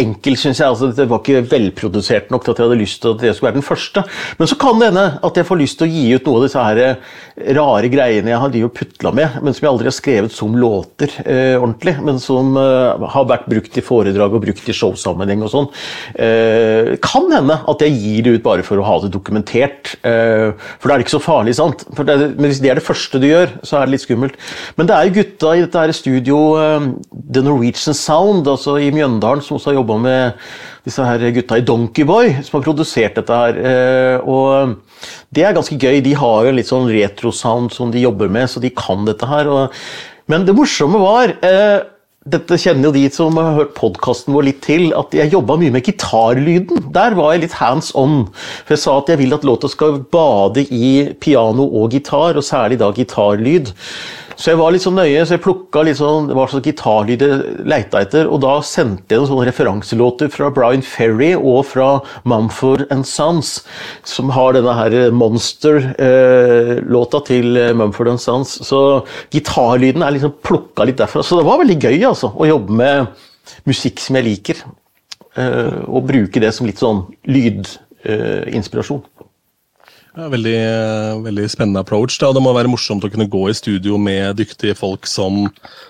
enkel, 0.00 0.36
syns 0.38 0.60
jeg. 0.62 0.68
Altså, 0.68 0.90
det 0.94 1.08
var 1.10 1.22
ikke 1.22 1.44
velprodusert 1.50 2.32
nok 2.32 2.44
til 2.44 2.54
at 2.54 2.60
jeg 2.60 2.68
hadde 2.68 2.80
lyst 2.82 3.02
til 3.02 3.14
at 3.14 3.22
det 3.22 3.34
skulle 3.36 3.50
være 3.50 3.60
den 3.60 3.66
første. 3.66 4.04
Men 4.38 4.50
så 4.50 4.58
kan 4.60 4.80
det 4.80 4.90
hende 4.90 5.06
at 5.28 5.40
jeg 5.40 5.48
får 5.48 5.60
lyst 5.62 5.80
til 5.80 5.88
å 5.88 5.92
gi 5.92 6.04
ut 6.14 6.28
noe 6.28 6.40
av 6.40 6.46
disse 6.46 6.66
her 6.68 6.82
eh, 6.84 7.16
rare 7.58 7.90
greiene 7.92 8.32
jeg 8.32 8.42
har 8.42 8.74
putla 8.78 9.12
med, 9.14 9.38
men 9.42 9.54
som 9.54 9.66
jeg 9.66 9.72
aldri 9.72 9.90
har 9.90 9.96
skrevet 9.96 10.34
som 10.34 10.56
låter 10.58 11.12
eh, 11.24 11.56
ordentlig, 11.58 11.96
men 12.04 12.20
som 12.22 12.56
eh, 12.58 13.06
har 13.14 13.28
vært 13.30 13.48
brukt 13.50 13.78
i 13.78 13.84
foredrag 13.84 14.34
og 14.34 14.44
brukt 14.44 14.68
i 14.68 14.76
showsammenheng 14.76 15.44
og 15.46 15.52
sånn. 15.52 15.68
Eh, 16.14 16.94
kan 17.04 17.28
hende 17.32 17.58
at 17.68 17.84
jeg 17.84 17.96
gir 17.98 18.26
det 18.26 18.36
ut 18.38 18.46
bare 18.46 18.66
for 18.66 18.80
å 18.80 18.86
ha 18.86 18.98
det 19.04 19.12
dokumentert. 19.14 19.94
Eh, 20.06 20.50
for 20.78 20.88
da 20.88 20.96
er 20.96 21.00
det 21.00 21.08
ikke 21.08 21.16
så 21.16 21.24
farlig, 21.24 21.56
sant? 21.58 21.84
Det, 21.98 22.18
men 22.38 22.48
hvis 22.48 22.62
det 22.64 22.72
er 22.72 22.80
det 22.80 22.86
første 22.86 23.20
du 23.22 23.28
gjør, 23.28 23.52
så 23.66 23.78
er 23.78 23.86
det 23.86 23.96
litt 23.96 24.06
skummelt. 24.06 24.38
Men 24.78 24.90
det 24.90 24.96
er 24.96 25.08
jo 25.08 25.16
gutta 25.18 25.54
i 25.54 25.64
dette 25.64 25.84
her 25.84 25.94
studio, 25.96 26.40
eh, 26.60 26.88
The 27.34 27.44
Norwegian 27.44 27.96
Sound, 27.96 28.48
altså 28.50 28.78
i 28.82 28.90
Mjøndalen, 28.94 29.44
som 29.44 29.58
også 29.58 29.72
har 29.72 29.80
jobba 29.88 29.98
med 30.04 30.32
disse 30.84 31.04
her 31.04 31.24
gutta 31.32 31.58
i 31.58 31.64
Donkeyboy, 31.64 32.42
som 32.44 32.58
har 32.58 32.66
produsert 32.66 33.16
dette 33.16 33.40
her. 33.42 33.58
Eh, 33.58 34.28
og 34.28 34.76
det 35.34 35.44
er 35.44 35.56
ganske 35.56 35.76
gøy. 35.78 36.00
De 36.04 36.14
har 36.14 36.44
jo 36.44 36.52
en 36.52 36.58
litt 36.58 36.70
sånn 36.70 36.88
retro-sound 36.92 37.72
som 37.72 37.92
de 37.92 38.04
jobber 38.04 38.28
med, 38.28 38.48
så 38.48 38.60
de 38.60 38.70
kan 38.70 39.06
dette 39.08 39.26
her. 39.26 39.48
men 40.28 40.44
det 40.44 40.54
morsomme 40.54 40.98
var 41.00 41.32
eh, 41.42 41.80
dette 42.28 42.58
kjenner 42.60 42.88
jo 42.90 42.92
de 42.92 43.08
som 43.14 43.36
har 43.40 43.54
hørt 43.56 43.76
podkasten 43.78 44.34
vår 44.34 44.48
litt 44.50 44.60
til, 44.66 44.90
at 44.92 45.14
jeg 45.16 45.32
jobba 45.32 45.56
mye 45.56 45.72
med 45.72 45.86
gitarlyden. 45.86 46.90
Der 46.92 47.16
var 47.16 47.32
jeg 47.32 47.46
litt 47.46 47.56
hands 47.56 47.94
on. 47.96 48.26
For 48.66 48.76
jeg 48.76 48.82
sa 48.84 48.98
at 48.98 49.08
jeg 49.08 49.22
vil 49.22 49.36
at 49.36 49.46
låta 49.48 49.70
skal 49.72 50.02
bade 50.12 50.66
i 50.68 51.14
piano 51.20 51.64
og 51.64 51.94
gitar, 51.96 52.36
og 52.36 52.44
særlig 52.44 52.80
da 52.82 52.90
gitarlyd. 52.92 53.72
Så 54.38 54.52
jeg 54.52 54.58
var 54.60 54.70
litt 54.70 54.84
sånn 54.84 54.94
nøye, 54.94 55.24
så 55.26 55.34
jeg 55.34 55.42
plukka 55.42 55.80
litt 55.82 55.98
sånn, 55.98 56.28
hva 56.30 56.44
slags 56.46 56.68
gitarlyd 56.68 57.22
jeg 57.24 57.64
leita 57.66 58.04
etter. 58.04 58.28
Og 58.30 58.38
da 58.44 58.60
sendte 58.62 59.10
jeg 59.10 59.18
noen 59.18 59.30
sånne 59.32 59.48
referanselåter 59.48 60.30
fra 60.30 60.52
Brian 60.54 60.84
Ferry 60.86 61.32
og 61.34 61.64
fra 61.66 61.88
Mumford 62.28 62.84
Sons, 63.08 63.64
som 64.06 64.30
har 64.36 64.54
denne 64.54 64.76
her 64.78 64.94
Monster-låta 65.10 67.18
til 67.26 67.58
Mumford 67.80 68.14
Sons. 68.22 68.60
Så 68.68 69.02
gitarlyden 69.34 70.06
er 70.06 70.14
liksom 70.14 70.36
plukka 70.46 70.86
litt 70.86 71.02
derfra. 71.02 71.26
Så 71.26 71.40
det 71.40 71.48
var 71.48 71.58
veldig 71.64 71.80
gøy 71.82 72.06
altså, 72.06 72.30
å 72.30 72.46
jobbe 72.46 72.78
med 72.78 73.26
musikk 73.66 73.98
som 74.04 74.20
jeg 74.20 74.30
liker. 74.30 74.62
Eh, 75.38 75.82
og 75.86 76.06
bruke 76.08 76.42
det 76.42 76.54
som 76.54 76.70
litt 76.70 76.78
sånn 76.78 77.08
lydinspirasjon. 77.26 79.02
Ja, 80.16 80.28
veldig, 80.32 80.58
veldig, 81.24 81.48
spennende 81.52 81.82
approach. 81.84 82.16
Da. 82.20 82.32
Det 82.34 82.42
må 82.42 82.54
være 82.56 82.70
morsomt 82.72 83.04
å 83.04 83.10
kunne 83.12 83.28
gå 83.30 83.44
i 83.50 83.56
studio 83.56 83.98
med 84.00 84.38
dyktige 84.40 84.76
folk 84.78 85.06
som, 85.08 85.46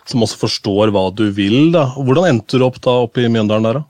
som 0.09 0.25
også 0.27 0.41
forstår 0.43 0.93
hva 0.95 1.09
du 1.15 1.29
vil. 1.35 1.71
Da. 1.75 1.91
Hvordan 1.97 2.33
endte 2.33 2.59
du 2.59 2.67
opp 2.67 2.81
da 2.85 2.99
oppe 3.07 3.25
i 3.25 3.31
Mjøndalen 3.33 3.69
der, 3.69 3.81
da? 3.81 3.87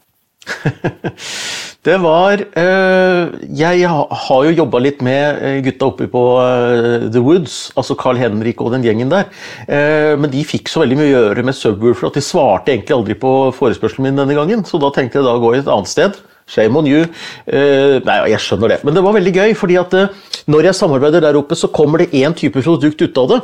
det 1.86 1.96
var 2.00 2.40
øh, 2.40 3.24
Jeg 3.58 3.88
har 3.88 4.44
jo 4.46 4.54
jobba 4.54 4.80
litt 4.80 5.02
med 5.04 5.42
eh, 5.44 5.58
gutta 5.66 5.90
oppe 5.90 6.06
på 6.08 6.22
øh, 6.40 7.08
The 7.12 7.20
Woods, 7.20 7.58
altså 7.76 7.96
Carl 7.98 8.20
Henrik 8.20 8.62
og 8.64 8.72
den 8.72 8.86
gjengen 8.86 9.12
der. 9.12 9.28
Uh, 9.68 10.14
men 10.20 10.32
de 10.32 10.46
fikk 10.46 10.70
så 10.70 10.82
veldig 10.84 10.98
mye 10.98 11.10
å 11.10 11.12
gjøre 11.12 11.44
med 11.48 11.58
Subwoolfer 11.58 12.08
at 12.08 12.16
de 12.16 12.24
svarte 12.24 12.72
egentlig 12.72 12.96
aldri 12.96 13.18
på 13.18 13.34
forespørselen 13.58 14.08
min 14.08 14.20
denne 14.22 14.36
gangen. 14.38 14.64
Så 14.68 14.80
da 14.80 14.92
tenkte 14.94 15.20
jeg 15.20 15.28
da 15.28 15.36
å 15.36 15.42
gå 15.42 15.54
et 15.58 15.68
annet 15.68 15.90
sted. 15.90 16.18
Shame 16.48 16.80
on 16.80 16.88
you. 16.88 17.04
Uh, 17.46 17.98
nei, 18.06 18.18
jeg 18.32 18.42
skjønner 18.44 18.74
det. 18.74 18.80
Men 18.86 18.96
det 18.96 19.04
var 19.04 19.16
veldig 19.18 19.34
gøy, 19.36 19.54
fordi 19.58 19.78
at 19.80 19.94
uh, 19.94 20.34
når 20.48 20.70
jeg 20.70 20.80
samarbeider 20.80 21.24
der 21.24 21.38
oppe, 21.38 21.58
så 21.58 21.70
kommer 21.72 22.02
det 22.02 22.12
én 22.16 22.36
type 22.36 22.64
produkt 22.64 23.04
ut 23.04 23.22
av 23.22 23.32
det. 23.34 23.40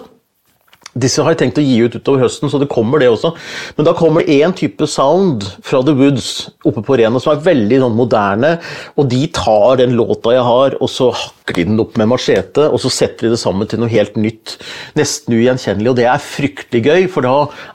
Disse 0.94 1.24
har 1.26 1.34
jeg 1.34 1.40
tenkt 1.40 1.58
å 1.58 1.64
gi 1.64 1.80
ut 1.82 1.96
utover 1.98 2.22
høsten, 2.22 2.50
så 2.50 2.60
det 2.62 2.70
kommer 2.70 3.02
det 3.02 3.08
også. 3.10 3.32
Men 3.74 3.88
da 3.88 3.96
kommer 3.98 4.22
det 4.22 4.36
én 4.38 4.54
type 4.54 4.86
sound 4.86 5.42
fra 5.66 5.80
The 5.82 5.94
Woods 5.98 6.28
oppe 6.62 6.84
på 6.86 6.98
Rena 7.00 7.18
som 7.22 7.32
er 7.32 7.42
veldig 7.42 7.80
sånn 7.82 7.96
moderne. 7.98 8.52
Og 8.94 9.08
de 9.10 9.24
tar 9.34 9.80
den 9.82 9.96
låta 9.98 10.36
jeg 10.36 10.46
har, 10.46 10.78
og 10.78 10.92
så 10.92 11.10
hakker 11.44 11.60
de 11.60 11.64
den 11.68 11.80
opp 11.82 11.98
med 12.00 12.08
machete, 12.08 12.70
og 12.72 12.80
så 12.80 12.88
setter 12.88 13.26
de 13.26 13.34
det 13.34 13.38
sammen 13.40 13.68
til 13.68 13.82
noe 13.82 13.92
helt 13.92 14.14
nytt. 14.16 14.54
Nesten 14.96 15.34
ugjenkjennelig. 15.36 15.90
Og 15.90 15.98
det 15.98 16.06
er 16.08 16.22
fryktelig 16.24 16.80
gøy, 16.86 17.08
for 17.12 17.26
da 17.26 17.34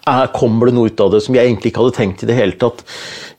er, 0.10 0.32
kommer 0.34 0.70
det 0.70 0.74
noe 0.74 0.90
ut 0.90 1.04
av 1.06 1.12
det 1.14 1.22
som 1.22 1.38
jeg 1.38 1.46
egentlig 1.46 1.70
ikke 1.70 1.84
hadde 1.84 1.98
tenkt 2.00 2.24
i 2.26 2.30
det 2.32 2.38
hele 2.40 2.58
tatt. 2.58 2.82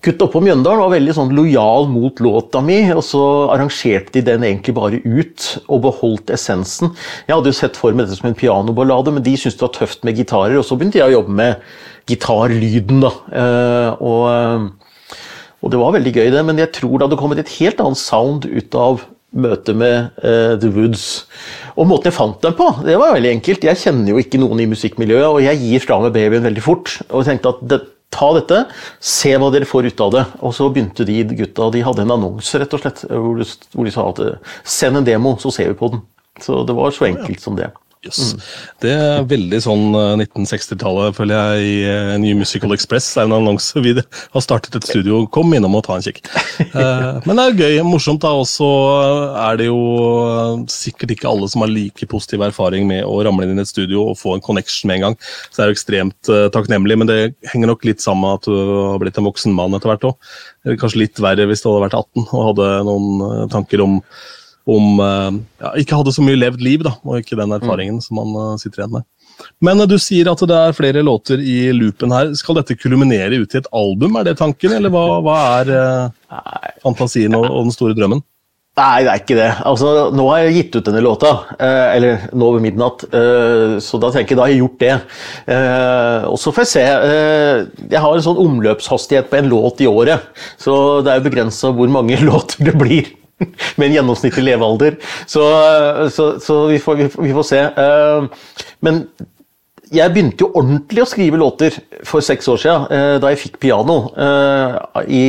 Kutt 0.06 0.22
oppå 0.22 0.40
Mjøndalen 0.40 0.84
var 0.84 0.94
veldig 0.94 1.16
sånn 1.18 1.34
lojal 1.34 1.90
mot 1.90 2.22
låta 2.22 2.62
mi, 2.62 2.78
og 2.94 3.02
så 3.04 3.24
arrangerte 3.50 4.14
de 4.20 4.24
den 4.30 4.46
egentlig 4.46 4.78
bare 4.78 5.02
ut 5.02 5.50
og 5.66 5.82
beholdt 5.90 6.30
essensen. 6.38 6.94
Jeg 7.26 7.34
hadde 7.34 7.50
jo 7.50 7.60
sett 7.64 7.80
for 7.80 7.90
meg 7.90 8.06
dette 8.06 8.22
som 8.22 8.30
en 8.30 8.38
pianoballade, 8.38 9.16
men 9.16 9.26
de 9.26 9.34
syntes 9.34 9.58
det 9.58 9.66
var 9.66 9.76
tøft 9.80 10.06
med 10.06 10.20
gitarer, 10.22 10.60
og 10.60 10.66
så 10.68 10.78
begynte 10.78 11.02
jeg 11.02 11.10
å 11.10 11.18
jobbe 11.18 11.38
med 11.42 11.70
gitarlyden, 12.10 13.02
da. 13.02 13.16
Eh, 13.34 13.90
og, 13.98 14.22
eh, 14.30 15.16
og, 15.58 15.72
det 15.74 15.82
var 15.82 15.98
veldig 15.98 16.14
gøy, 16.14 16.28
det, 16.38 16.46
men 16.46 16.62
jeg 16.62 16.76
tror 16.78 16.94
det 16.94 17.08
hadde 17.08 17.18
kommet 17.18 17.42
et 17.42 17.56
helt 17.58 17.82
annet 17.82 17.98
sound 17.98 18.46
ut 18.46 18.78
av 18.78 19.02
møtet 19.30 19.78
med 19.78 20.10
uh, 20.24 20.56
The 20.60 20.70
Woods. 20.74 21.06
Og 21.76 21.88
måten 21.90 22.10
jeg 22.10 22.16
fant 22.16 22.40
dem 22.42 22.56
på, 22.58 22.66
det 22.86 22.98
var 23.00 23.14
veldig 23.14 23.32
enkelt. 23.36 23.66
Jeg 23.68 23.80
kjenner 23.80 24.12
jo 24.12 24.20
ikke 24.22 24.40
noen 24.42 24.62
i 24.62 24.68
musikkmiljøet, 24.70 25.28
og 25.28 25.40
jeg 25.44 25.60
gir 25.62 25.84
fra 25.84 26.00
meg 26.02 26.14
babyen 26.16 26.46
veldig 26.48 26.64
fort. 26.64 26.96
Og 27.08 27.26
tenkte 27.28 27.54
at 27.54 27.64
det, 27.70 27.80
ta 28.10 28.32
dette, 28.34 28.64
se 28.98 29.36
hva 29.38 29.52
dere 29.54 29.68
får 29.70 29.90
ut 29.92 30.04
av 30.06 30.14
det. 30.16 30.24
Og 30.42 30.56
så 30.56 30.70
begynte 30.72 31.06
de 31.08 31.22
gutta 31.30 31.70
de 31.74 31.84
hadde 31.86 32.06
en 32.06 32.16
annonse 32.16 32.58
rett 32.60 32.74
og 32.74 32.82
slett, 32.82 33.04
hvor 33.10 33.38
de, 33.38 33.46
hvor 33.76 33.86
de 33.86 33.94
sa 33.94 34.08
at 34.10 34.24
send 34.78 35.00
en 35.00 35.06
demo, 35.06 35.36
så 35.42 35.54
ser 35.54 35.70
vi 35.70 35.78
på 35.78 35.92
den. 35.94 36.02
Så 36.40 36.64
det 36.66 36.74
var 36.76 36.92
så 36.94 37.10
enkelt 37.10 37.42
som 37.42 37.58
det. 37.58 37.70
Yes. 38.00 38.18
Mm. 38.32 38.44
Det 38.80 38.92
er 38.96 39.24
veldig 39.28 39.58
sånn 39.60 39.82
1960-tallet, 39.92 41.10
eh, 41.10 41.16
føler 41.18 41.36
jeg, 41.36 41.64
i 41.68 41.72
uh, 41.84 42.12
New 42.22 42.38
Musical 42.38 42.72
Express. 42.72 43.10
Er 43.20 43.26
en 43.26 43.34
annonse 43.36 43.82
vi 43.84 43.92
har 44.34 44.44
startet 44.44 44.78
et 44.78 44.86
studio. 44.88 45.18
Kom 45.28 45.52
innom 45.52 45.76
og 45.76 45.84
ta 45.84 45.98
en 45.98 46.06
kikk. 46.06 46.22
Uh, 46.72 47.20
men 47.26 47.36
det 47.36 47.44
er 47.44 47.58
gøy. 47.60 47.76
Morsomt 47.84 48.24
da 48.24 48.32
også 48.40 48.70
er 49.42 49.60
det 49.60 49.68
jo 49.68 50.64
sikkert 50.72 51.12
ikke 51.12 51.28
alle 51.28 51.50
som 51.52 51.66
har 51.66 51.72
like 51.74 52.08
positiv 52.08 52.46
erfaring 52.48 52.88
med 52.88 53.04
å 53.04 53.20
ramle 53.26 53.44
inn 53.44 53.60
i 53.60 53.66
et 53.66 53.72
studio 53.72 54.08
og 54.14 54.18
få 54.22 54.38
en 54.38 54.46
connection 54.48 54.88
med 54.88 55.02
en 55.02 55.10
gang. 55.10 55.20
Så 55.50 55.58
det 55.58 55.66
er 55.66 55.70
jo 55.70 55.76
ekstremt 55.76 56.34
takknemlig, 56.56 56.96
men 57.02 57.12
det 57.12 57.20
henger 57.52 57.74
nok 57.74 57.84
litt 57.84 58.00
sammen 58.00 58.24
med 58.24 58.40
at 58.40 58.48
du 58.48 58.56
har 58.94 59.00
blitt 59.04 59.20
en 59.20 59.28
voksen 59.28 59.52
mann 59.52 59.76
etter 59.76 59.92
hvert 59.92 60.08
òg. 60.08 60.32
Kanskje 60.80 61.04
litt 61.04 61.20
verre 61.20 61.44
hvis 61.52 61.60
du 61.60 61.68
hadde 61.68 61.84
vært 61.90 62.00
18 62.00 62.28
og 62.30 62.46
hadde 62.48 62.74
noen 62.88 63.50
tanker 63.52 63.84
om 63.84 64.00
om 64.70 65.00
eh, 65.04 65.40
ja, 65.62 65.72
Ikke 65.82 65.98
hadde 65.98 66.14
så 66.14 66.24
mye 66.24 66.38
levd 66.38 66.62
liv, 66.64 66.84
da, 66.86 66.94
og 67.04 67.20
ikke 67.20 67.38
den 67.38 67.56
erfaringen 67.56 67.98
mm. 67.98 68.04
som 68.04 68.20
man 68.20 68.36
uh, 68.36 68.58
sitter 68.60 68.82
igjen 68.84 68.96
med. 68.98 69.06
Men 69.64 69.82
uh, 69.82 69.88
du 69.88 69.96
sier 70.00 70.30
at 70.30 70.42
det 70.48 70.56
er 70.56 70.76
flere 70.76 71.04
låter 71.06 71.42
i 71.42 71.58
loopen 71.76 72.14
her. 72.14 72.34
Skal 72.38 72.60
dette 72.60 72.78
kulminere 72.78 73.42
ut 73.42 73.54
i 73.54 73.60
et 73.60 73.70
album, 73.76 74.18
er 74.20 74.30
det 74.30 74.38
tanken? 74.40 74.76
Eller 74.76 74.92
hva, 74.94 75.06
hva 75.24 75.38
er 75.60 75.72
uh, 75.74 76.74
fantasien 76.84 77.36
og, 77.38 77.48
og, 77.48 77.64
den 77.68 77.76
store 77.76 77.98
drømmen? 77.98 78.24
Nei, 78.80 79.02
det 79.04 79.10
er 79.10 79.20
ikke 79.20 79.36
det. 79.36 79.48
Altså, 79.66 79.88
nå 80.14 80.24
har 80.30 80.44
jeg 80.44 80.54
gitt 80.54 80.76
ut 80.78 80.86
denne 80.86 81.02
låta, 81.04 81.30
eh, 81.58 81.96
eller 81.96 82.22
nå 82.38 82.52
ved 82.54 82.64
midnatt, 82.64 83.02
eh, 83.12 83.74
så 83.82 83.98
da 84.00 84.12
tenker 84.14 84.32
jeg 84.32 84.38
da 84.38 84.46
har 84.46 84.52
jeg 84.52 84.62
gjort 84.62 84.80
det. 84.80 84.92
Eh, 85.56 86.28
og 86.30 86.38
så 86.40 86.52
får 86.54 86.64
jeg 86.64 86.72
se. 86.72 86.84
jeg 87.90 88.00
har 88.04 88.14
en 88.14 88.24
sånn 88.24 88.40
omløpshastighet 88.40 89.28
på 89.28 89.40
en 89.40 89.50
låt 89.50 89.82
i 89.82 89.90
året, 89.90 90.22
så 90.56 91.02
det 91.04 91.12
er 91.12 91.20
jo 91.20 91.28
begrensa 91.28 91.74
hvor 91.74 91.90
mange 91.92 92.16
låter 92.30 92.70
det 92.70 92.76
blir. 92.78 93.10
med 93.78 93.88
en 93.88 93.96
gjennomsnittlig 93.98 94.44
levealder. 94.50 94.98
Så, 95.26 95.44
så, 96.12 96.32
så 96.42 96.60
vi, 96.70 96.80
får, 96.82 97.00
vi, 97.00 97.08
vi, 97.28 97.32
får, 97.36 97.48
se. 97.48 97.62
Eh, 97.84 98.60
men 98.86 99.02
jeg 99.90 100.14
begynte 100.14 100.44
jo 100.44 100.52
ordentlig 100.54 101.02
å 101.02 101.08
skrive 101.10 101.40
låter 101.40 101.80
for 102.06 102.22
seks 102.24 102.46
år 102.52 102.62
siden, 102.62 102.86
eh, 102.94 103.16
da 103.22 103.32
jeg 103.32 103.42
fikk 103.46 103.58
piano 103.62 104.04
eh, 104.14 104.78
i 105.10 105.24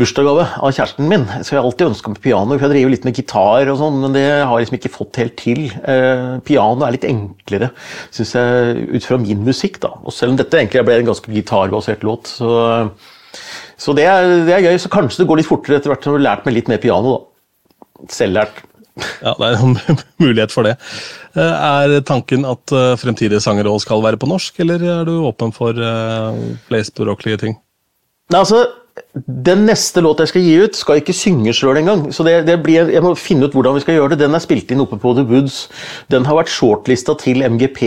bursdagsgave 0.00 0.46
av 0.64 0.72
kjæresten 0.72 1.06
min. 1.06 1.26
Så 1.44 1.52
jeg 1.52 1.60
har 1.60 1.66
alltid 1.68 1.90
ønska 1.90 2.10
meg 2.10 2.22
piano. 2.24 2.56
for 2.56 2.64
Jeg 2.64 2.72
driver 2.72 2.94
litt 2.94 3.06
med 3.06 3.18
gitar, 3.20 3.68
og 3.70 3.78
sånn, 3.78 4.00
men 4.02 4.16
det 4.16 4.24
har 4.24 4.54
jeg 4.56 4.64
liksom 4.64 4.78
ikke 4.78 4.94
fått 4.94 5.20
helt 5.20 5.34
til. 5.38 5.66
piano 6.48 6.86
er 6.86 6.94
litt 6.96 7.04
enklere, 7.06 7.68
syns 8.08 8.32
jeg, 8.38 8.86
ut 8.96 9.06
fra 9.06 9.20
min 9.20 9.44
musikk. 9.44 9.82
da. 9.84 9.92
Og 10.00 10.16
selv 10.16 10.32
om 10.32 10.40
dette 10.40 10.58
egentlig 10.58 10.86
ble 10.88 10.96
en 11.02 11.10
ganske 11.12 11.36
gitarbasert 11.36 12.08
låt, 12.08 12.32
så 12.40 12.88
så 13.82 13.94
det 13.98 14.04
er, 14.06 14.28
det 14.46 14.54
er, 14.54 14.66
gøy. 14.68 14.76
Så 14.78 14.90
kanskje 14.92 15.22
det 15.22 15.28
går 15.30 15.40
litt 15.40 15.48
fortere 15.48 15.80
etter 15.80 15.90
hvert 15.90 16.04
når 16.06 16.14
du 16.14 16.18
har 16.20 16.26
lært 16.28 16.44
meg 16.46 16.58
litt 16.58 16.70
mer 16.70 16.82
piano. 16.82 17.16
da. 17.16 18.06
Selvlært. 18.12 18.62
Ja, 19.22 19.32
det 19.38 19.48
er 19.48 19.62
en 19.64 19.76
mulighet 20.22 20.52
for 20.54 20.68
det. 20.68 20.76
Eh, 21.32 21.40
er 21.42 22.02
tanken 22.06 22.44
at 22.48 22.74
eh, 22.76 22.92
fremtidige 23.00 23.40
sangere 23.42 23.72
òg 23.72 23.80
skal 23.82 24.04
være 24.04 24.20
på 24.20 24.28
norsk, 24.30 24.60
eller 24.62 24.84
er 24.98 25.08
du 25.08 25.14
åpen 25.24 25.54
for 25.56 25.74
uh, 25.74 26.36
flerspråklige 26.68 27.40
ting? 27.40 27.56
Nei, 28.32 28.42
altså, 28.42 28.62
den 29.12 29.66
neste 29.68 30.00
låta 30.04 30.24
jeg 30.24 30.30
skal 30.30 30.44
gi 30.44 30.52
ut, 30.64 30.76
skal 30.76 30.98
ikke 31.00 31.14
synges 31.16 31.58
sjøl 31.60 31.78
engang. 31.80 32.06
Så 32.16 32.24
det, 32.24 32.34
det 32.48 32.58
blir, 32.64 32.88
jeg 32.92 33.02
må 33.04 33.12
finne 33.16 33.48
ut 33.48 33.54
hvordan 33.56 33.76
vi 33.76 33.82
skal 33.84 33.96
gjøre 33.98 34.14
det. 34.14 34.22
Den 34.22 34.36
er 34.36 34.42
spilt 34.44 34.72
inn 34.72 34.82
oppe 34.84 34.96
på 35.00 35.12
The 35.16 35.24
Woods. 35.28 35.58
Den 36.12 36.26
har 36.28 36.38
vært 36.38 36.52
shortlista 36.52 37.14
til 37.20 37.44
MGP 37.44 37.82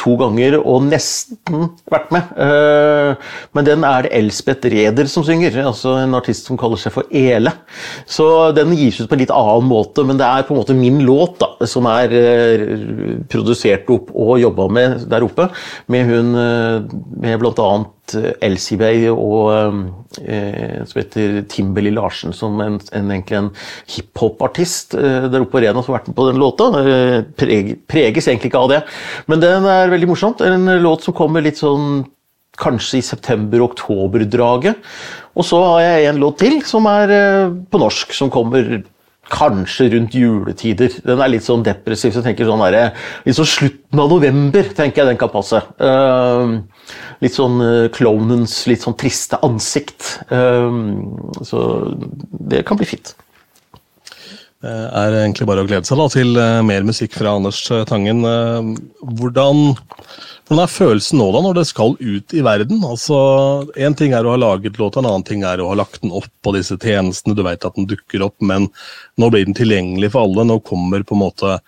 to 0.00 0.16
ganger 0.20 0.58
og 0.60 0.86
nesten 0.88 1.68
vært 1.92 2.12
med. 2.16 2.32
Uh, 2.36 3.12
men 3.56 3.68
den 3.68 3.84
er 3.88 4.06
det 4.06 4.14
Elspeth 4.20 4.72
Reder 4.72 5.08
som 5.12 5.24
synger, 5.26 5.60
altså 5.64 5.98
en 6.00 6.16
artist 6.16 6.48
som 6.48 6.60
kaller 6.60 6.80
seg 6.80 6.96
for 6.96 7.08
Ele. 7.12 7.52
Så 8.08 8.50
den 8.56 8.72
gis 8.76 9.02
ut 9.02 9.08
på 9.10 9.18
en 9.18 9.24
litt 9.24 9.36
annen 9.36 9.68
måte, 9.68 10.04
men 10.08 10.20
det 10.20 10.28
er 10.28 10.48
på 10.48 10.56
en 10.56 10.62
måte 10.62 10.76
min 10.76 11.00
låt 11.04 11.38
da, 11.44 11.52
som 11.68 11.88
er 11.92 12.16
uh, 12.16 12.66
produsert 13.32 13.88
opp 13.92 14.12
og 14.16 14.36
jobba 14.40 14.68
med 14.72 15.08
der 15.12 15.28
oppe, 15.28 15.50
med 15.92 16.08
hun 16.08 16.36
uh, 16.36 17.00
med 17.20 17.40
blant 17.40 17.60
annet 17.64 17.96
Elsibey 18.18 19.06
og 19.12 19.50
eh, 20.20 20.80
som 20.86 21.00
heter 21.00 21.40
Timberley 21.50 21.92
Larsen, 21.94 22.34
som 22.36 22.60
en, 22.62 22.78
en, 22.96 23.10
egentlig 23.10 23.38
en 23.38 23.50
hiphop-artist 23.94 24.96
eh, 24.98 25.26
der 25.30 25.44
oppe 25.44 25.56
på 25.56 25.64
Rena 25.64 25.82
som 25.82 25.94
har 25.94 26.00
vært 26.00 26.10
med 26.12 26.18
på 26.18 26.28
den 26.30 26.40
låta. 26.42 26.70
Eh, 26.80 27.18
preg, 27.38 27.74
preges 27.90 28.30
egentlig 28.30 28.52
ikke 28.52 28.64
av 28.64 28.72
det, 28.74 28.80
men 29.30 29.42
den 29.42 29.68
er 29.70 29.92
veldig 29.92 30.10
morsomt. 30.12 30.44
En 30.46 30.70
låt 30.82 31.06
som 31.06 31.16
kommer 31.16 31.44
litt 31.44 31.60
sånn 31.60 32.02
kanskje 32.60 33.00
i 33.00 33.06
september-oktober-draget. 33.06 34.80
Og 35.38 35.46
så 35.46 35.60
har 35.64 35.84
jeg 35.84 36.08
en 36.10 36.20
låt 36.20 36.40
til 36.42 36.60
som 36.66 36.88
er 36.90 37.14
eh, 37.14 37.52
på 37.70 37.80
norsk, 37.80 38.14
som 38.16 38.32
kommer 38.32 38.80
kanskje 39.30 39.88
rundt 39.94 40.16
juletider. 40.16 40.92
Den 41.06 41.22
er 41.22 41.32
litt 41.32 41.46
sånn 41.46 41.64
depressiv, 41.66 42.14
så 42.14 42.22
tenker 42.24 42.48
sånn 42.48 42.64
der, 42.66 42.92
litt 43.26 43.38
sånn 43.38 43.48
slutten 43.48 44.02
av 44.02 44.12
november 44.12 44.70
tenker 44.76 45.02
jeg 45.02 45.12
den 45.12 45.20
kan 45.20 45.32
passe. 45.32 45.62
Uh, 45.80 46.60
litt 47.22 47.36
sånn 47.36 47.58
uh, 47.62 47.88
klovnens 47.94 48.62
litt 48.70 48.84
sånn 48.84 48.98
triste 49.00 49.40
ansikt. 49.46 50.20
Uh, 50.32 50.70
så 51.46 51.64
det 52.50 52.64
kan 52.68 52.80
bli 52.80 52.88
fint. 52.90 53.14
Det 54.60 54.72
er 55.00 55.14
egentlig 55.22 55.46
bare 55.48 55.62
å 55.64 55.68
glede 55.68 55.88
seg 55.88 55.96
da, 55.96 56.06
til 56.12 56.34
mer 56.68 56.84
musikk 56.84 57.14
fra 57.16 57.32
Anders 57.38 57.62
Tangen. 57.88 58.20
Hvordan 59.00 59.70
hvordan 60.50 60.64
er 60.66 60.72
følelsen 60.74 61.20
nå 61.20 61.28
da, 61.30 61.40
når 61.44 61.58
det 61.60 61.62
skal 61.68 61.92
ut 61.94 62.32
i 62.34 62.40
verden? 62.42 62.80
Altså, 62.82 63.16
Én 63.78 63.94
ting 63.94 64.16
er 64.18 64.26
å 64.26 64.32
ha 64.32 64.40
laget 64.42 64.80
låta, 64.82 64.98
en 64.98 65.06
annen 65.06 65.22
ting 65.22 65.44
er 65.46 65.60
å 65.62 65.68
ha 65.70 65.76
lagt 65.78 66.00
den 66.02 66.10
opp 66.10 66.26
på 66.42 66.50
disse 66.56 66.74
tjenestene. 66.74 67.36
Du 67.38 67.44
vet 67.46 67.62
at 67.62 67.78
den 67.78 67.86
dukker 67.86 68.24
opp, 68.26 68.34
men 68.42 68.66
nå 69.14 69.28
blir 69.30 69.46
den 69.46 69.54
tilgjengelig 69.54 70.10
for 70.10 70.26
alle. 70.26 70.48
Nå 70.50 70.56
kommer 70.66 71.06
på 71.06 71.14
en 71.14 71.22
måte 71.22 71.60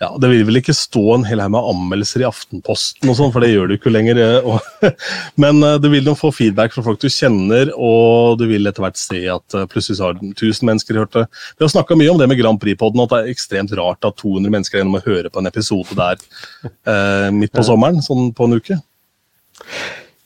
ja, 0.00 0.08
Det 0.16 0.30
vil 0.30 0.46
vel 0.48 0.58
ikke 0.62 0.72
stå 0.72 1.02
en 1.12 1.26
hel 1.28 1.42
haug 1.44 1.52
med 1.52 1.66
anmeldelser 1.74 2.22
i 2.22 2.28
Aftenposten, 2.28 3.10
og 3.10 3.18
sånn, 3.18 3.32
for 3.34 3.44
det 3.44 3.50
gjør 3.50 3.68
du 3.68 3.74
ikke 3.76 3.92
lenger. 3.92 4.20
Eh, 4.24 4.92
men 5.44 5.60
eh, 5.66 5.76
du 5.82 5.90
vil 5.92 6.06
nok 6.06 6.16
få 6.22 6.30
feedback 6.32 6.72
fra 6.72 6.84
folk 6.86 7.02
du 7.02 7.10
kjenner, 7.12 7.72
og 7.76 8.40
du 8.40 8.46
vil 8.48 8.70
etter 8.70 8.86
hvert 8.86 9.00
se 9.00 9.20
at 9.28 9.58
eh, 9.58 9.66
plutselig 9.68 9.98
så 9.98 10.08
har 10.08 10.22
1000 10.22 10.64
mennesker 10.70 11.02
hørt 11.02 11.12
det. 11.18 11.26
Vi 11.58 11.66
har 11.66 11.72
snakka 11.74 11.98
mye 12.00 12.14
om 12.14 12.20
det 12.20 12.30
med 12.32 12.40
Grand 12.40 12.60
Prix-poden, 12.62 13.04
at 13.04 13.12
det 13.12 13.20
er 13.20 13.34
ekstremt 13.34 13.76
rart 13.76 14.08
at 14.08 14.16
200 14.24 14.56
mennesker 14.56 14.78
er 14.78 14.84
gjennom 14.84 14.96
å 15.02 15.04
høre 15.04 15.32
på 15.32 15.42
en 15.42 15.52
episode 15.52 15.98
der 16.00 16.16
eh, 16.64 17.28
midt 17.36 17.52
på 17.52 17.66
sommeren, 17.68 18.00
sånn 18.04 18.32
på 18.32 18.48
en 18.48 18.56
uke. 18.56 18.80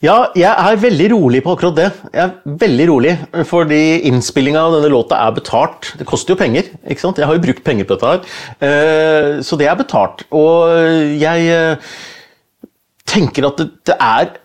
Ja, 0.03 0.15
jeg 0.35 0.51
er 0.51 0.79
veldig 0.81 1.05
rolig 1.13 1.39
på 1.45 1.53
akkurat 1.55 1.77
det. 1.77 1.85
Jeg 2.11 2.21
er 2.25 2.55
veldig 2.59 2.87
rolig, 2.89 3.13
Fordi 3.47 4.01
innspillinga 4.09 4.59
av 4.67 4.75
denne 4.75 4.91
låta 4.91 5.21
er 5.23 5.31
betalt. 5.37 5.93
Det 5.97 6.05
koster 6.05 6.35
jo 6.35 6.39
penger. 6.41 6.67
ikke 6.83 7.01
sant? 7.01 7.17
Jeg 7.17 7.25
har 7.25 7.37
jo 7.37 7.45
brukt 7.45 7.63
penger 7.63 7.87
på 7.87 7.95
dette 7.95 8.11
her. 8.11 8.19
Eh, 8.59 9.41
så 9.41 9.55
det 9.57 9.69
er 9.71 9.79
betalt. 9.79 10.25
Og 10.35 10.67
jeg 11.15 11.47
eh, 11.47 11.95
tenker 13.07 13.47
at 13.47 13.63
det 13.87 13.95
er 13.95 14.35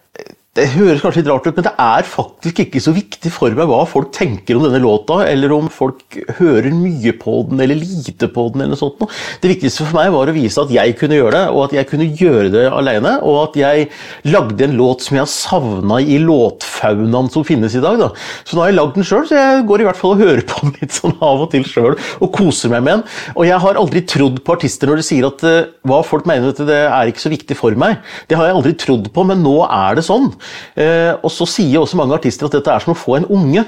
det 0.60 0.68
høres 0.74 1.00
kanskje 1.00 1.22
litt 1.22 1.30
rart 1.30 1.46
ut, 1.48 1.56
men 1.56 1.64
det 1.64 1.72
er 1.80 2.06
faktisk 2.06 2.60
ikke 2.64 2.80
så 2.84 2.92
viktig 2.92 3.30
for 3.32 3.54
meg 3.56 3.68
hva 3.70 3.80
folk 3.88 4.10
tenker 4.12 4.58
om 4.58 4.66
denne 4.66 4.80
låta, 4.82 5.22
eller 5.24 5.54
om 5.56 5.70
folk 5.72 6.18
hører 6.36 6.68
mye 6.74 7.14
på 7.16 7.38
den 7.48 7.62
eller 7.64 7.78
lite 7.80 8.28
på 8.28 8.48
den. 8.52 8.64
eller 8.64 8.74
noe 8.74 8.80
sånt. 8.80 9.00
Det 9.40 9.52
viktigste 9.54 9.86
for 9.86 9.96
meg 9.96 10.10
var 10.12 10.28
å 10.28 10.34
vise 10.36 10.60
at 10.60 10.72
jeg 10.74 10.96
kunne 11.00 11.16
gjøre 11.16 11.32
det, 11.38 11.44
og 11.54 11.62
at 11.66 11.76
jeg 11.78 11.88
kunne 11.88 12.08
gjøre 12.20 12.50
det 12.52 12.66
alene. 12.68 13.16
Og 13.24 13.38
at 13.46 13.56
jeg 13.60 13.88
lagde 14.28 14.66
en 14.66 14.76
låt 14.76 15.06
som 15.06 15.16
jeg 15.16 15.24
har 15.24 15.32
savna 15.32 16.00
i 16.02 16.18
låtfaunaen 16.20 17.30
som 17.32 17.46
finnes 17.46 17.76
i 17.76 17.82
dag. 17.84 18.00
Da. 18.00 18.10
Så 18.44 18.56
nå 18.56 18.64
har 18.64 18.72
jeg 18.72 18.78
lagd 18.80 18.98
den 18.98 19.08
sjøl, 19.08 19.24
så 19.30 19.38
jeg 19.38 19.64
går 19.70 19.84
i 19.84 19.88
hvert 19.88 20.00
fall 20.00 20.14
og 20.16 20.24
hører 20.24 20.44
på 20.50 20.66
den 20.66 20.76
litt 20.82 20.96
sånn 20.96 21.16
av 21.16 21.46
og 21.46 21.50
til 21.54 21.64
sjøl 21.68 21.96
og 21.96 22.32
koser 22.36 22.74
meg 22.74 22.84
med 22.84 22.98
den. 22.98 23.06
Og 23.36 23.48
jeg 23.48 23.62
har 23.64 23.80
aldri 23.80 24.04
trodd 24.08 24.42
på 24.44 24.58
artister 24.58 24.90
når 24.90 25.00
de 25.00 25.06
sier 25.06 25.28
at 25.30 25.46
uh, 25.46 25.72
hva 25.88 26.02
folk 26.06 26.28
mener, 26.28 26.52
det 26.52 26.82
er 26.84 27.10
ikke 27.10 27.24
så 27.24 27.32
viktig 27.32 27.56
for 27.56 27.76
meg. 27.78 28.00
Det 28.28 28.36
har 28.38 28.50
jeg 28.50 28.58
aldri 28.58 28.76
trodd 28.78 29.08
på, 29.14 29.24
men 29.26 29.40
nå 29.44 29.56
er 29.64 29.96
det 29.96 30.04
sånn. 30.06 30.30
Eh, 30.76 31.12
og 31.18 31.30
så 31.32 31.48
sier 31.48 31.80
også 31.80 31.98
mange 32.00 32.16
artister 32.16 32.46
at 32.46 32.56
dette 32.58 32.72
er 32.72 32.84
som 32.84 32.94
å 32.94 32.98
få 32.98 33.18
en 33.18 33.28
unge. 33.30 33.64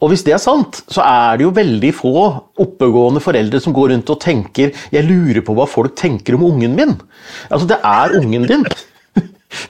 Og 0.00 0.12
hvis 0.12 0.24
det 0.24 0.32
er 0.32 0.40
sant, 0.40 0.80
så 0.88 1.04
er 1.04 1.36
det 1.36 1.44
jo 1.44 1.56
veldig 1.56 1.90
få 1.92 2.12
oppegående 2.64 3.20
foreldre 3.20 3.60
som 3.60 3.74
går 3.76 3.92
rundt 3.92 4.12
og 4.12 4.20
tenker 4.20 4.72
'jeg 4.72 5.04
lurer 5.04 5.42
på 5.44 5.54
hva 5.54 5.68
folk 5.68 5.94
tenker 5.94 6.34
om 6.34 6.44
ungen 6.44 6.76
min'. 6.76 6.96
Altså, 7.50 7.68
det 7.68 7.78
er 7.84 8.16
ungen 8.16 8.46
din. 8.48 8.64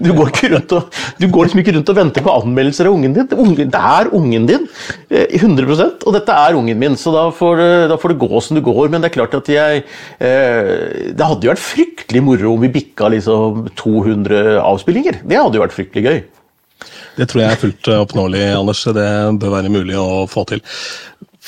Du 0.01 0.11
går, 0.17 0.31
og, 0.59 0.97
du 1.21 1.27
går, 1.29 1.47
liksom 1.47 1.61
ikke 1.63 1.75
rundt 1.77 1.93
og 1.93 1.97
venter 1.97 2.25
på 2.25 2.35
anmeldelser 2.43 2.89
av 2.89 2.97
ungen 2.97 3.15
din. 3.17 3.29
Det 3.61 3.81
er 3.81 4.11
ungen 4.17 4.49
din, 4.49 4.67
100 5.11 5.71
eh, 5.71 5.95
og 6.05 6.17
dette 6.17 6.37
er 6.37 6.59
ungen 6.59 6.81
min, 6.81 6.99
så 7.01 7.15
da 7.15 7.27
får, 7.35 7.61
det, 7.61 7.71
da 7.93 7.99
får, 8.01 8.15
det, 8.15 8.21
gå 8.21 8.43
som 8.45 8.59
det 8.59 8.65
går. 8.67 8.91
Men 8.93 9.01
det 9.01 9.11
er 9.11 9.17
klart 9.17 9.39
at 9.39 9.49
jeg 9.51 9.85
eh, 9.85 10.75
Det 11.17 11.31
hadde 11.31 11.49
jo 11.49 11.55
vært 11.55 11.65
fryktelig 11.65 12.25
moro 12.27 12.55
om 12.55 12.65
vi 12.65 12.73
bikka 12.77 13.09
liksom 13.15 13.71
200 13.81 14.61
avspillinger. 14.61 15.23
Det 15.25 15.41
hadde 15.41 15.59
jo 15.59 15.65
vært 15.65 15.77
fryktelig 15.77 16.07
gøy. 16.07 16.21
Det 17.17 17.27
tror 17.29 17.43
jeg 17.43 17.53
er 17.53 17.61
fullt 17.61 17.89
oppnåelig, 17.93 18.45
Anders. 18.57 18.85
Det 18.97 19.09
bør 19.41 19.57
være 19.59 19.73
mulig 19.73 19.97
å 19.99 20.27
få 20.31 20.47
til. 20.49 20.63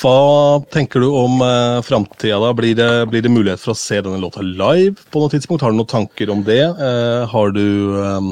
Hva 0.01 0.63
tenker 0.73 1.03
du 1.03 1.09
om 1.13 1.41
eh, 1.45 1.79
framtida? 1.85 2.53
Blir, 2.57 2.79
blir, 3.09 3.21
det 3.21 3.31
mulighet 3.31 3.61
for 3.61 3.75
å 3.75 3.77
se 3.77 3.99
denne 4.01 4.21
låta 4.21 4.41
live 4.41 4.97
på 5.13 5.21
noe 5.21 5.33
tidspunkt? 5.33 5.61
Har 5.61 5.73
du 5.73 5.77
noen 5.77 5.91
tanker 5.91 6.31
om 6.33 6.41
det? 6.47 6.63
Eh, 6.65 7.25
har 7.29 7.53
du 7.53 7.67
eh, 8.01 8.31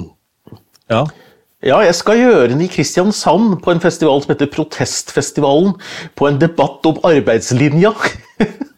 Ja? 0.91 1.05
Ja, 1.61 1.77
jeg 1.85 1.93
skal 1.93 2.17
gjøre 2.17 2.47
den 2.49 2.63
i 2.65 2.67
Kristiansand, 2.73 3.59
på 3.61 3.69
en 3.69 3.83
festival 3.83 4.23
som 4.23 4.31
heter 4.33 4.49
Protestfestivalen. 4.49 5.75
På 6.17 6.25
en 6.25 6.41
debatt 6.41 6.87
om 6.89 6.97
arbeidslinja. 7.05 7.93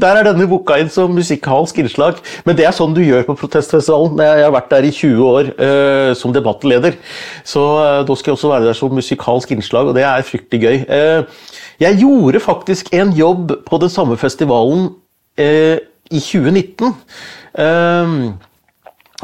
Der 0.00 0.16
er 0.16 0.26
denne 0.26 0.46
booka 0.48 0.78
inn 0.80 0.90
som 0.92 1.12
musikalsk 1.14 1.80
innslag. 1.82 2.20
Men 2.46 2.56
det 2.58 2.66
er 2.66 2.74
sånn 2.76 2.94
du 2.96 3.02
gjør 3.04 3.26
på 3.28 3.36
protestfestivalen. 3.42 4.20
Jeg 4.24 4.44
har 4.46 4.54
vært 4.54 4.72
der 4.72 4.88
i 4.88 4.92
20 4.94 5.22
år 5.26 5.52
uh, 5.60 6.10
som 6.18 6.34
debattleder. 6.34 6.96
Så 7.44 7.60
uh, 7.60 8.00
da 8.06 8.16
skal 8.16 8.32
jeg 8.32 8.38
også 8.38 8.52
være 8.52 8.68
der 8.70 8.78
som 8.78 8.94
musikalsk 8.96 9.54
innslag, 9.56 9.90
og 9.90 9.96
det 9.98 10.06
er 10.08 10.26
fryktelig 10.26 10.60
gøy. 10.64 10.76
Uh, 10.88 11.56
jeg 11.80 12.00
gjorde 12.02 12.44
faktisk 12.44 12.92
en 12.96 13.14
jobb 13.16 13.56
på 13.66 13.80
den 13.80 13.92
samme 13.92 14.18
festivalen 14.20 14.90
i 15.40 16.18
2019. 16.20 16.90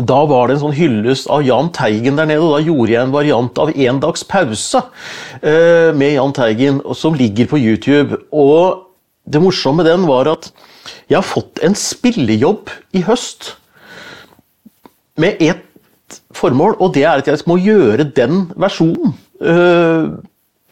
Da 0.07 0.21
var 0.31 0.49
det 0.49 0.55
en 0.55 0.63
sånn 0.63 0.77
hyllest 0.79 1.29
av 1.29 1.45
Jahn 1.45 1.69
Teigen 1.77 2.17
der 2.17 2.31
nede, 2.31 2.41
og 2.47 2.55
da 2.55 2.63
gjorde 2.65 2.95
jeg 2.95 3.03
en 3.03 3.13
variant 3.13 3.61
av 3.61 3.75
En 3.75 4.01
dags 4.01 4.25
pause 4.25 4.81
med 5.43 6.15
Jahn 6.15 6.33
Teigen, 6.33 6.81
som 6.97 7.19
ligger 7.19 7.51
på 7.51 7.61
YouTube. 7.61 8.23
Og 8.33 8.86
det 9.27 9.43
morsomme 9.43 9.83
med 9.83 9.91
den 9.91 10.07
var 10.09 10.31
at 10.31 10.51
jeg 11.11 11.19
har 11.19 11.27
fått 11.27 11.63
en 11.67 11.75
spillejobb 11.79 12.71
i 12.95 13.03
høst 13.07 13.55
med 15.19 15.41
ett 15.43 16.21
formål, 16.37 16.77
og 16.79 16.95
det 16.95 17.05
er 17.07 17.23
at 17.23 17.29
jeg 17.31 17.43
må 17.49 17.57
gjøre 17.59 18.07
den 18.17 18.47
versjonen 18.55 19.15
uh, 19.43 20.15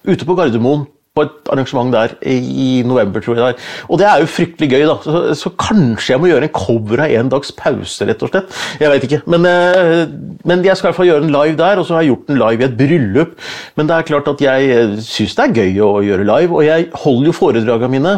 ute 0.04 0.26
på 0.28 0.36
Gardermoen 0.38 0.84
på 1.14 1.22
et 1.22 1.50
arrangement 1.54 1.92
der 1.94 2.16
i 2.26 2.82
november, 2.82 3.22
tror 3.22 3.36
jeg 3.36 3.42
det 3.42 3.50
er. 3.52 3.66
Og 3.86 3.98
det 4.00 4.06
er 4.08 4.18
jo 4.18 4.30
fryktelig 4.34 4.68
gøy, 4.72 4.80
da. 4.88 4.96
Så, 5.04 5.20
så, 5.38 5.52
kanskje 5.62 6.10
jeg 6.10 6.22
må 6.22 6.26
gjøre 6.26 6.48
en 6.48 6.54
cover 6.56 7.04
av 7.04 7.14
en 7.14 7.30
dags 7.30 7.52
pause, 7.54 8.08
rett 8.08 8.24
og 8.26 8.32
slett. 8.32 8.56
Jeg 8.82 8.90
vet 8.90 9.06
ikke. 9.06 9.20
Men, 9.30 9.46
uh, 9.46 10.10
men 10.42 10.64
jeg 10.66 10.74
skal 10.74 10.88
i 10.88 10.90
hvert 10.90 10.98
fall 10.98 11.10
gjøre 11.12 11.22
den 11.22 11.30
live 11.36 11.54
der, 11.60 11.78
og 11.78 11.86
så 11.86 11.94
har 11.94 12.02
jeg 12.02 12.10
gjort 12.10 12.32
den 12.32 12.40
live 12.42 12.64
i 12.64 12.66
et 12.66 12.76
bryllup. 12.80 13.38
Men 13.78 13.90
det 13.90 13.94
er 13.96 14.08
klart 14.10 14.32
at 14.34 14.42
jeg 14.42 14.88
syns 15.06 15.38
det 15.38 15.46
er 15.46 15.56
gøy 15.62 15.80
å 15.86 15.92
gjøre 16.08 16.26
live, 16.32 16.50
og 16.50 16.66
jeg 16.66 16.90
holder 17.04 17.30
jo 17.30 17.38
foredragene 17.38 17.94
mine. 17.94 18.16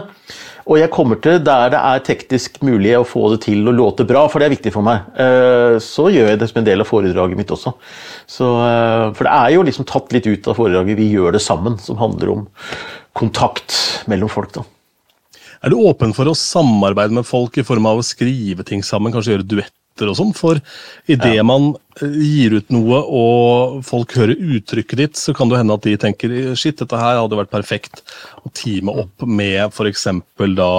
Og 0.67 0.81
jeg 0.81 0.91
kommer 0.91 1.21
til 1.23 1.39
der 1.47 1.71
det 1.71 1.79
er 1.79 2.03
teknisk 2.03 2.57
mulig 2.67 2.97
å 2.99 3.07
få 3.07 3.29
det 3.33 3.45
til 3.45 3.69
å 3.71 3.75
låte 3.75 4.07
bra, 4.07 4.25
for 4.27 4.43
det 4.43 4.49
er 4.49 4.55
viktig 4.57 4.73
for 4.75 4.87
meg. 4.87 5.05
Eh, 5.15 5.77
så 5.83 6.09
gjør 6.11 6.33
jeg 6.33 6.41
det 6.41 6.49
som 6.51 6.59
en 6.59 6.67
del 6.67 6.83
av 6.83 6.89
foredraget 6.91 7.39
mitt 7.39 7.53
også. 7.55 7.77
Så, 8.27 8.49
eh, 8.67 9.05
for 9.15 9.29
det 9.29 9.35
er 9.37 9.53
jo 9.55 9.63
liksom 9.69 9.87
tatt 9.87 10.11
litt 10.17 10.27
ut 10.27 10.49
av 10.51 10.59
foredraget 10.59 10.99
'Vi 10.99 11.13
gjør 11.15 11.39
det 11.39 11.43
sammen', 11.45 11.79
som 11.79 11.97
handler 12.03 12.33
om 12.33 12.49
kontakt 13.15 14.03
mellom 14.09 14.29
folk. 14.29 14.53
da. 14.53 14.65
Er 15.63 15.71
du 15.71 15.77
åpen 15.77 16.13
for 16.13 16.25
å 16.27 16.35
samarbeide 16.35 17.13
med 17.13 17.27
folk 17.27 17.57
i 17.59 17.63
form 17.63 17.87
av 17.87 17.99
å 17.99 18.05
skrive 18.05 18.65
ting 18.65 18.83
sammen, 18.83 19.13
kanskje 19.13 19.39
gjøre 19.39 19.49
duetter 19.49 20.11
og 20.11 20.17
sånn. 20.17 20.35
For 20.35 20.61
idet 21.09 21.37
ja. 21.37 21.43
man 21.43 21.77
gir 22.01 22.57
ut 22.59 22.73
noe 22.75 22.99
og 23.05 23.79
folk 23.87 24.13
hører 24.19 24.37
uttrykket 24.37 25.01
ditt, 25.01 25.21
så 25.21 25.33
kan 25.37 25.49
det 25.49 25.61
hende 25.61 25.77
at 25.77 25.87
de 25.87 25.95
tenker 26.01 26.35
shit, 26.59 26.77
dette 26.79 27.01
her 27.01 27.21
hadde 27.21 27.39
vært 27.39 27.53
perfekt 27.53 28.03
å 28.43 28.53
teame 28.53 28.93
opp 29.05 29.25
med 29.25 29.71
f.eks. 29.71 30.07
da 30.59 30.71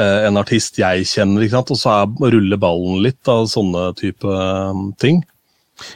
eh, 0.00 0.20
en 0.28 0.40
artist 0.40 0.80
jeg 0.80 1.08
kjenner, 1.10 1.44
ikke 1.44 1.58
sant? 1.58 1.74
og 1.74 1.80
så 1.80 1.98
er, 1.98 2.32
ruller 2.36 2.60
ballen 2.60 3.02
litt 3.04 3.30
av 3.30 3.50
sånne 3.52 3.90
type 4.00 4.24
eh, 4.24 4.84
ting. 5.02 5.22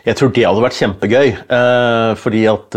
Jeg 0.04 0.16
tror 0.16 0.33
det 0.33 0.46
hadde 0.48 0.64
vært 0.64 0.78
kjempegøy, 0.78 1.26
fordi 2.16 2.46
at 2.48 2.76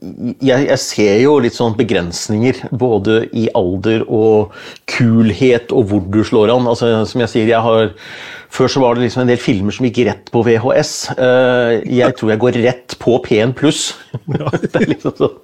jeg, 0.00 0.64
jeg, 0.64 0.80
ser 0.80 1.16
jo 1.20 1.36
litt 1.44 1.56
sånn 1.56 1.76
begrensninger, 1.76 2.62
både 2.72 3.22
i 3.36 3.48
alder 3.56 4.06
og 4.08 4.54
kulhet 4.88 5.74
og 5.76 5.90
hvor 5.90 6.04
du 6.08 6.22
slår 6.24 6.52
an. 6.54 6.68
Altså, 6.70 6.92
som 7.08 7.24
jeg 7.24 7.32
sier, 7.34 7.50
jeg 7.56 7.64
har 7.64 7.92
Før 8.50 8.66
så 8.66 8.80
var 8.82 8.96
det 8.96 9.04
liksom 9.04 9.20
en 9.22 9.28
del 9.30 9.38
filmer 9.38 9.70
som 9.70 9.84
gikk 9.86 10.00
rett 10.08 10.30
på 10.34 10.40
VHS. 10.42 10.94
Eh, 11.14 11.74
jeg 12.00 12.16
tror 12.18 12.32
jeg 12.32 12.40
går 12.42 12.56
rett 12.64 12.96
på 12.98 13.12
P1 13.22 13.52
pluss. 13.54 13.92
liksom 14.90 15.14
sånn. 15.20 15.36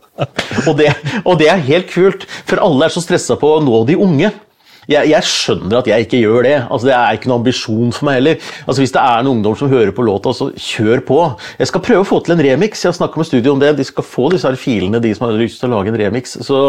og, 0.65 0.73
det, 0.81 0.89
og 1.23 1.39
det 1.39 1.47
er 1.53 1.63
helt 1.69 1.87
kult, 1.93 2.27
for 2.49 2.59
alle 2.65 2.89
er 2.89 2.97
så 2.97 3.05
stressa 3.05 3.37
på 3.39 3.53
å 3.53 3.63
nå 3.63 3.85
de 3.87 3.95
unge 3.95 4.33
jeg, 4.91 5.11
jeg, 5.11 5.27
skjønner 5.27 5.81
at 5.81 5.91
jeg 5.91 6.07
ikke 6.07 6.21
gjør 6.23 6.47
det. 6.47 6.57
Altså, 6.65 6.89
det 6.89 6.95
er 6.97 7.19
ikke 7.19 7.31
noen 7.31 7.43
ambisjon 7.43 7.95
for 7.95 8.09
meg 8.09 8.21
heller. 8.21 8.51
Altså, 8.67 8.83
hvis 8.83 8.95
det 8.95 9.03
er 9.03 9.27
noen 9.27 9.41
ungdom 9.41 9.59
som 9.59 9.73
hører 9.73 9.93
på 9.97 10.07
låta, 10.07 10.35
så 10.37 10.51
kjør 10.53 11.03
på. 11.09 11.21
Jeg 11.61 11.71
skal 11.73 11.85
prøve 11.89 12.05
å 12.05 12.09
få 12.09 12.21
til 12.25 12.37
en 12.37 12.45
remix. 12.47 12.85
Jeg 12.85 12.93
har 12.93 12.99
snakka 13.01 13.21
med 13.21 13.31
studio 13.31 13.57
om 13.57 13.63
det. 13.63 13.75
De 13.81 13.87
skal 13.87 14.07
få 14.07 14.31
disse 14.35 14.49
her 14.49 14.61
filene, 14.61 15.03
de 15.03 15.15
som 15.17 15.27
har 15.27 15.37
lyst 15.41 15.63
til 15.63 15.71
å 15.71 15.77
lage 15.77 15.93
en 15.93 16.01
remix. 16.01 16.39
Så 16.47 16.63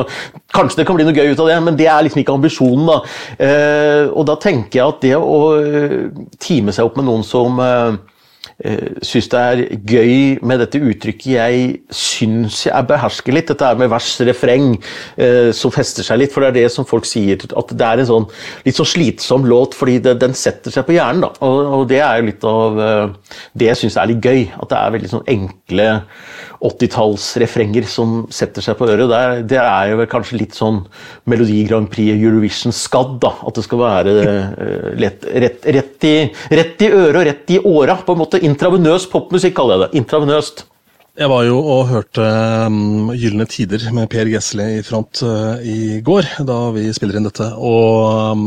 kanskje 0.56 0.82
det 0.82 0.88
kan 0.90 0.98
bli 0.98 1.08
noe 1.08 1.18
gøy 1.18 1.34
ut 1.34 1.46
av 1.46 1.52
det, 1.52 1.62
men 1.68 1.80
det 1.80 1.90
er 1.92 2.08
liksom 2.08 2.24
ikke 2.24 2.38
ambisjonen. 2.40 2.90
da. 2.90 3.00
Eh, 3.48 4.04
og 4.12 4.28
da 4.30 4.38
tenker 4.42 4.82
jeg 4.82 4.88
at 4.88 5.04
det 5.04 5.16
å 5.18 5.40
uh, 5.58 6.26
time 6.42 6.74
seg 6.74 6.88
opp 6.88 6.98
med 7.00 7.08
noen 7.08 7.26
som 7.26 7.58
Eh, 7.58 7.96
syns 9.06 9.28
det 9.30 9.40
er 9.40 9.60
gøy 9.86 10.40
med 10.42 10.58
dette 10.64 10.80
uttrykket 10.82 11.28
jeg 11.30 11.66
syns 11.94 12.64
jeg 12.66 12.88
behersker 12.90 13.36
litt. 13.36 13.52
Dette 13.52 13.68
er 13.70 13.78
med 13.78 13.92
vers, 13.92 14.10
refreng, 14.26 14.72
eh, 15.14 15.52
som 15.54 15.74
fester 15.74 16.06
seg 16.06 16.24
litt. 16.24 16.34
For 16.34 16.42
det 16.42 16.50
er 16.50 16.58
det 16.64 16.72
som 16.74 16.88
folk 16.88 17.06
sier, 17.06 17.38
at 17.38 17.74
det 17.78 17.86
er 17.86 18.02
en 18.02 18.10
sånn 18.10 18.26
litt 18.66 18.80
så 18.80 18.88
slitsom 18.88 19.46
låt 19.46 19.78
fordi 19.78 20.00
det, 20.02 20.18
den 20.24 20.34
setter 20.38 20.74
seg 20.74 20.88
på 20.88 20.98
hjernen. 20.98 21.28
da, 21.28 21.32
og, 21.46 21.60
og, 21.82 21.86
det 21.92 22.02
er 22.02 22.18
jo 22.18 22.28
litt 22.32 22.50
av 22.50 22.82
eh, 22.82 23.38
det 23.54 23.72
jeg 23.72 23.82
syns 23.84 24.00
er 24.02 24.10
litt 24.10 24.26
gøy. 24.26 24.48
At 24.58 24.74
det 24.74 24.82
er 24.82 24.98
veldig 24.98 25.14
sånn 25.14 25.32
enkle 25.38 25.88
80-tallsrefrenger 26.66 27.86
som 27.90 28.22
setter 28.34 28.66
seg 28.66 28.78
på 28.80 28.88
øret. 28.90 29.08
Der, 29.12 29.42
det 29.48 29.60
er 29.62 29.92
jo 29.92 30.08
kanskje 30.10 30.40
litt 30.42 30.58
sånn 30.58 30.82
Melodi 31.30 31.60
Grand 31.70 31.90
Prix 31.92 32.16
Eurovision-skadd. 32.16 33.18
da, 33.24 33.34
At 33.48 33.60
det 33.60 33.66
skal 33.68 33.84
være 33.84 34.16
uh, 34.18 34.88
lett, 35.00 35.28
rett, 35.46 35.68
rett, 35.78 36.08
i, 36.08 36.16
rett 36.58 36.88
i 36.88 36.92
øret 36.94 37.22
og 37.22 37.28
rett 37.30 37.54
i 37.54 37.62
åra. 37.62 38.00
på 38.06 38.16
en 38.16 38.24
måte 38.24 38.42
Intravenøs 38.48 39.10
popmusikk, 39.12 39.58
kaller 39.58 39.78
jeg 39.78 39.86
det. 39.86 40.02
Intravenøst. 40.02 40.66
Jeg 41.18 41.32
var 41.32 41.48
jo 41.48 41.56
og 41.58 41.88
hørte 41.90 42.22
um, 42.70 43.08
Gylne 43.18 43.48
tider 43.50 43.82
med 43.90 44.06
Per 44.14 44.30
Gessle 44.30 44.68
i 44.76 44.82
front 44.86 45.24
uh, 45.26 45.58
i 45.66 45.98
går, 46.06 46.28
da 46.46 46.58
vi 46.76 46.84
spiller 46.94 47.18
inn 47.18 47.26
dette. 47.26 47.48
Og 47.58 48.36
um, 48.38 48.44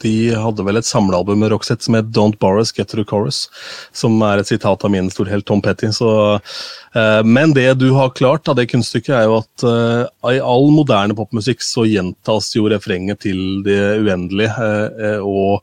de 0.00 0.32
hadde 0.32 0.64
vel 0.64 0.80
et 0.80 0.88
samlealbum 0.88 1.42
med 1.44 1.52
Roxette 1.52 1.84
som 1.84 1.98
het 1.98 2.08
Don't 2.16 2.38
Borrow 2.40 2.64
Get 2.64 2.88
to 2.88 2.96
the 2.96 3.04
Chorus, 3.04 3.42
som 3.92 4.16
er 4.24 4.40
et 4.40 4.48
sitat 4.48 4.86
av 4.88 4.94
min 4.94 5.10
storhelt 5.12 5.44
Tom 5.50 5.60
Petty. 5.60 5.90
Så, 5.92 6.08
uh, 6.96 7.20
men 7.28 7.52
det 7.52 7.66
du 7.82 7.90
har 7.98 8.14
klart 8.16 8.48
av 8.48 8.56
det 8.56 8.70
kunststykket, 8.72 9.12
er 9.18 9.28
jo 9.28 9.42
at 9.42 9.66
uh, 9.68 10.32
i 10.32 10.40
all 10.40 10.70
moderne 10.72 11.18
popmusikk 11.18 11.60
så 11.60 11.84
gjentas 11.84 12.48
jo 12.56 12.70
refrenget 12.72 13.20
til 13.26 13.60
det 13.68 13.82
uendelige. 14.00 14.72
og 15.20 15.60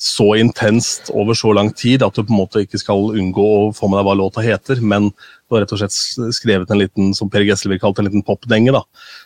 så 0.00 0.34
intenst 0.40 1.10
over 1.12 1.36
så 1.36 1.52
lang 1.52 1.70
tid 1.76 2.02
at 2.02 2.16
du 2.16 2.22
på 2.24 2.32
en 2.32 2.40
måte 2.40 2.62
ikke 2.64 2.80
skal 2.80 3.10
unngå 3.12 3.44
å 3.44 3.72
få 3.76 3.90
med 3.90 4.00
deg 4.00 4.08
hva 4.08 4.14
låta 4.16 4.44
heter, 4.44 4.80
men 4.80 5.10
har 5.52 5.64
rett 5.64 5.74
og 5.76 5.80
slett 5.82 6.34
skrevet 6.34 6.70
en 6.72 6.80
liten 6.80 7.14
som 7.16 7.30
Per 7.30 7.44
Gessle 7.44 7.72
vil 7.72 7.80
kalle 7.82 8.00
en 8.00 8.08
liten 8.08 8.24
popdenge. 8.26 8.72
da, 8.74 8.82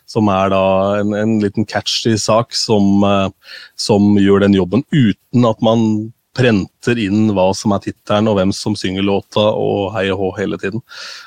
Som 0.07 0.31
er 0.33 0.53
da 0.53 0.63
en, 1.01 1.15
en 1.15 1.39
liten 1.43 1.67
catchy 1.69 2.17
sak 2.19 2.55
som, 2.57 3.03
uh, 3.05 3.29
som, 3.77 4.15
gjør 4.19 4.47
den 4.47 4.57
jobben 4.59 4.85
uten 4.93 5.47
at 5.49 5.61
man 5.63 6.13
prenter 6.39 6.99
inn 7.03 7.33
hva 7.35 7.49
som 7.57 7.73
er 7.75 7.83
tittelen 7.83 8.29
og 8.31 8.39
hvem 8.39 8.53
som 8.55 8.77
synger 8.79 9.07
låta 9.07 9.43
og 9.43 9.91
hei 9.97 10.07
og 10.13 10.21
hå 10.21 10.29
hele 10.39 10.59
tiden. 10.61 10.83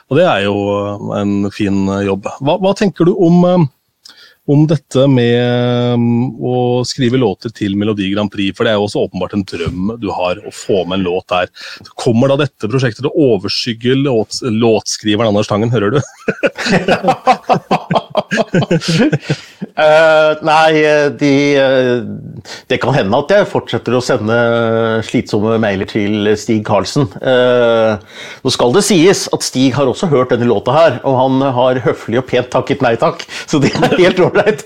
Og 0.10 0.20
det 0.20 0.28
er 0.28 0.46
jo 0.46 0.56
en 1.18 1.52
fin 1.52 1.84
jobb. 2.06 2.30
Hva, 2.40 2.56
hva 2.62 2.72
tenker 2.78 3.10
du 3.10 3.16
om 3.16 3.68
om 4.52 4.66
dette 4.70 5.06
med 5.12 5.96
um, 5.96 6.06
å 6.44 6.56
skrive 6.88 7.20
låter 7.22 7.54
til 7.56 7.78
Melodi 7.80 8.10
Grand 8.12 8.32
Prix, 8.32 8.56
for 8.58 8.68
det 8.68 8.74
er 8.74 8.80
jo 8.80 8.88
også 8.88 9.06
åpenbart 9.06 9.36
en 9.38 9.46
drøm 9.48 9.94
du 10.02 10.10
har 10.14 10.42
å 10.44 10.54
få 10.56 10.84
med 10.86 11.00
en 11.00 11.08
låt 11.08 11.28
der. 11.32 11.52
Kommer 12.00 12.32
da 12.32 12.42
dette 12.44 12.72
prosjektet 12.72 13.04
til 13.04 13.12
å 13.12 13.28
overskygge 13.36 13.98
låt, 14.02 14.42
låtskriveren 14.44 15.32
Anders 15.32 15.52
Tangen, 15.52 15.74
hører 15.74 15.96
du? 15.96 16.02
uh, 19.78 20.32
nei, 20.52 20.72
de, 21.20 21.34
uh, 21.58 22.00
det 22.72 22.80
kan 22.84 22.96
hende 22.96 23.20
at 23.24 23.34
jeg 23.36 23.50
fortsetter 23.52 23.96
å 23.98 24.02
sende 24.06 24.38
slitsomme 25.08 25.58
mailer 25.62 25.90
til 25.90 26.32
Stig 26.40 26.64
Karlsen. 26.68 27.10
Uh, 27.22 27.98
nå 28.44 28.54
skal 28.54 28.74
det 28.76 28.86
sies 28.88 29.28
at 29.34 29.46
Stig 29.46 29.76
har 29.78 29.90
også 29.92 30.10
hørt 30.12 30.34
denne 30.34 30.50
låta 30.50 30.72
her, 30.76 31.00
og 31.06 31.20
han 31.20 31.34
har 31.60 31.84
høflig 31.86 32.22
og 32.22 32.28
pent 32.32 32.52
takket 32.54 32.84
nei 32.86 32.96
takk, 33.02 33.26
så 33.46 33.62
det 33.62 33.74
er 33.76 33.98
helt 34.00 34.20
ålreit. 34.24 34.66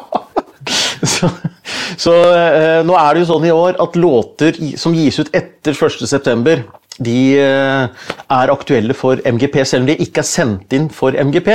så, 1.14 1.30
så 2.00 2.12
nå 2.86 2.94
er 2.96 3.10
det 3.14 3.24
jo 3.24 3.30
sånn 3.32 3.48
i 3.48 3.54
år 3.54 3.80
at 3.82 3.96
låter 4.00 4.52
som 4.80 4.94
gis 4.96 5.20
ut 5.22 5.32
etter 5.36 5.72
1.9 5.76 6.79
de 7.00 7.20
eh, 7.40 8.10
er 8.30 8.52
aktuelle 8.52 8.96
for 8.96 9.20
MGP, 9.24 9.62
selv 9.64 9.84
om 9.84 9.90
de 9.90 9.98
ikke 10.04 10.22
er 10.22 10.28
sendt 10.28 10.76
inn 10.76 10.90
for 10.92 11.16
MGP. 11.16 11.50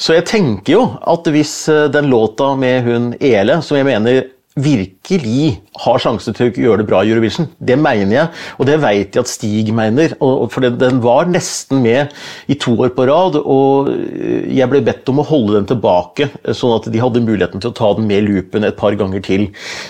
Så 0.00 0.16
jeg 0.16 0.28
tenker 0.30 0.74
jo 0.78 0.82
at 1.08 1.28
hvis 1.32 1.54
eh, 1.72 1.86
den 1.92 2.10
låta 2.12 2.54
med 2.58 2.88
hun 2.88 3.12
Ele, 3.20 3.60
som 3.62 3.78
jeg 3.78 3.88
mener 3.88 4.24
virkelig 4.62 5.58
har 5.84 6.00
sjanse 6.02 6.32
til 6.36 6.48
å 6.48 6.62
gjøre 6.64 6.82
det 6.82 6.86
bra 6.88 7.00
i 7.04 7.12
Eurovision. 7.12 7.48
Det 7.58 7.76
mener 7.80 8.14
jeg, 8.14 8.30
og 8.58 8.68
det 8.68 8.76
vet 8.82 9.16
jeg 9.16 9.24
at 9.24 9.30
Stig 9.30 9.72
mener. 9.76 10.14
For 10.18 10.66
den 10.66 11.02
var 11.04 11.30
nesten 11.30 11.82
med 11.84 12.14
i 12.50 12.58
to 12.60 12.74
år 12.76 12.92
på 12.96 13.06
rad, 13.08 13.38
og 13.40 13.90
jeg 13.90 14.70
ble 14.70 14.82
bedt 14.86 15.10
om 15.12 15.22
å 15.22 15.26
holde 15.28 15.58
den 15.58 15.68
tilbake, 15.72 16.30
sånn 16.50 16.76
at 16.76 16.88
de 16.92 17.02
hadde 17.02 17.24
muligheten 17.24 17.62
til 17.62 17.72
å 17.72 17.78
ta 17.78 17.92
den 17.98 18.08
med 18.10 18.26
loopen 18.28 18.66
et 18.68 18.78
par 18.78 18.96
ganger 18.98 19.24
til. 19.24 19.48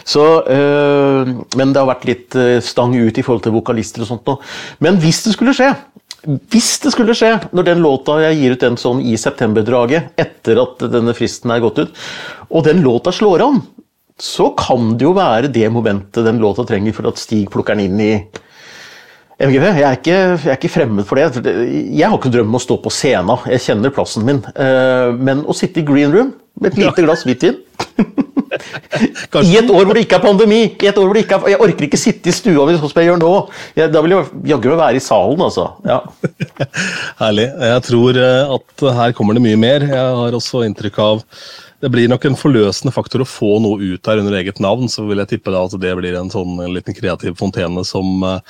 Så, 0.09 0.27
øh, 0.49 1.35
men 1.59 1.73
det 1.73 1.83
har 1.83 1.93
vært 1.93 2.09
litt 2.09 2.41
stang 2.65 2.97
ut 2.97 3.19
i 3.19 3.25
forhold 3.25 3.47
til 3.47 3.57
vokalister 3.57 4.05
og 4.05 4.13
sånt 4.13 4.29
nå. 4.29 4.39
Men 4.85 5.01
hvis 5.03 5.25
det 5.27 5.35
skulle 5.37 5.57
skje, 5.57 5.73
hvis 6.27 6.73
det 6.83 6.93
skulle 6.93 7.15
skje, 7.17 7.31
når 7.55 7.67
den 7.71 7.83
låta 7.85 8.19
jeg 8.25 8.39
gir 8.41 8.55
ut 8.57 8.65
den 8.65 8.79
sånn 8.81 9.03
i 9.07 9.15
septemberdraget, 9.21 10.13
etter 10.19 10.59
at 10.65 10.83
denne 10.91 11.15
fristen 11.17 11.53
er 11.55 11.63
gått 11.63 11.79
ut, 11.85 12.01
og 12.51 12.65
den 12.67 12.83
låta 12.83 13.13
slår 13.15 13.45
an, 13.47 13.61
så 14.23 14.51
kan 14.59 14.97
det 14.99 15.07
jo 15.07 15.15
være 15.17 15.51
det 15.55 15.69
momentet 15.71 16.27
den 16.27 16.41
låta 16.43 16.67
trenger 16.67 16.97
for 16.97 17.11
at 17.11 17.21
Stig 17.21 17.47
plukker 17.53 17.79
den 17.79 17.87
inn 17.89 18.03
i 18.03 18.13
MGP. 19.39 19.65
Jeg 19.79 19.85
er, 19.87 19.99
ikke, 20.01 20.15
jeg 20.19 20.51
er 20.51 20.57
ikke 20.57 20.73
fremmed 20.75 21.07
for 21.07 21.21
det. 21.21 21.47
Jeg 21.47 22.03
har 22.03 22.17
ikke 22.17 22.33
drøm 22.35 22.51
om 22.51 22.59
å 22.59 22.63
stå 22.63 22.81
på 22.83 22.91
scenen, 22.91 23.39
jeg 23.47 23.63
kjenner 23.69 23.95
plassen 23.95 24.27
min. 24.27 24.41
Eh, 24.59 25.13
men 25.15 25.45
å 25.47 25.55
sitte 25.55 25.79
i 25.79 25.87
green 25.87 26.11
room 26.15 26.33
med 26.59 26.73
et 26.73 26.81
lite 26.83 27.05
glass 27.05 27.23
hvitvin 27.23 27.61
I 29.47 29.53
et 29.61 29.69
år 29.71 29.85
hvor 29.87 29.95
det 29.95 30.03
ikke 30.03 30.17
er 30.19 30.25
pandemi! 30.25 30.59
i 30.73 30.89
et 30.91 30.97
år 30.99 31.07
hvor 31.07 31.15
det 31.15 31.23
ikke 31.23 31.37
er, 31.37 31.53
Jeg 31.53 31.61
orker 31.63 31.87
ikke 31.87 32.01
sitte 32.01 32.33
i 32.33 32.35
stua 32.35 32.67
mi 32.67 32.75
sånn 32.75 32.91
som 32.91 32.99
jeg 32.99 33.13
gjør 33.13 33.21
nå. 33.23 33.31
Jeg, 33.79 33.93
da 33.95 34.03
vil 34.03 34.17
jeg 34.17 34.43
jaggu 34.51 34.73
meg 34.73 34.81
være 34.81 34.99
i 34.99 35.05
salen, 35.05 35.45
altså. 35.47 35.69
Ja. 35.87 36.01
Herlig. 37.23 37.47
Jeg 37.71 37.87
tror 37.87 38.19
eh, 38.25 38.57
at 38.59 38.87
her 38.99 39.15
kommer 39.15 39.39
det 39.39 39.45
mye 39.47 39.61
mer. 39.61 39.87
Jeg 39.87 40.19
har 40.23 40.39
også 40.41 40.65
inntrykk 40.67 40.99
av 41.05 41.23
det 41.81 41.91
blir 41.95 42.09
nok 42.11 42.25
en 42.27 42.37
forløsende 42.39 42.93
faktor 42.95 43.23
å 43.23 43.29
få 43.29 43.51
noe 43.63 43.95
ut 43.95 44.11
her 44.11 44.19
under 44.19 44.35
eget 44.41 44.59
navn. 44.63 44.89
Så 44.91 45.05
vil 45.07 45.23
jeg 45.23 45.31
tippe 45.35 45.55
da 45.55 45.63
at 45.67 45.77
det 45.79 45.95
blir 46.01 46.17
en 46.19 46.31
sånn 46.33 46.59
en 46.65 46.75
liten 46.75 46.97
kreativ 46.97 47.39
fontene 47.39 47.85
som 47.87 48.25
uh, 48.27 48.41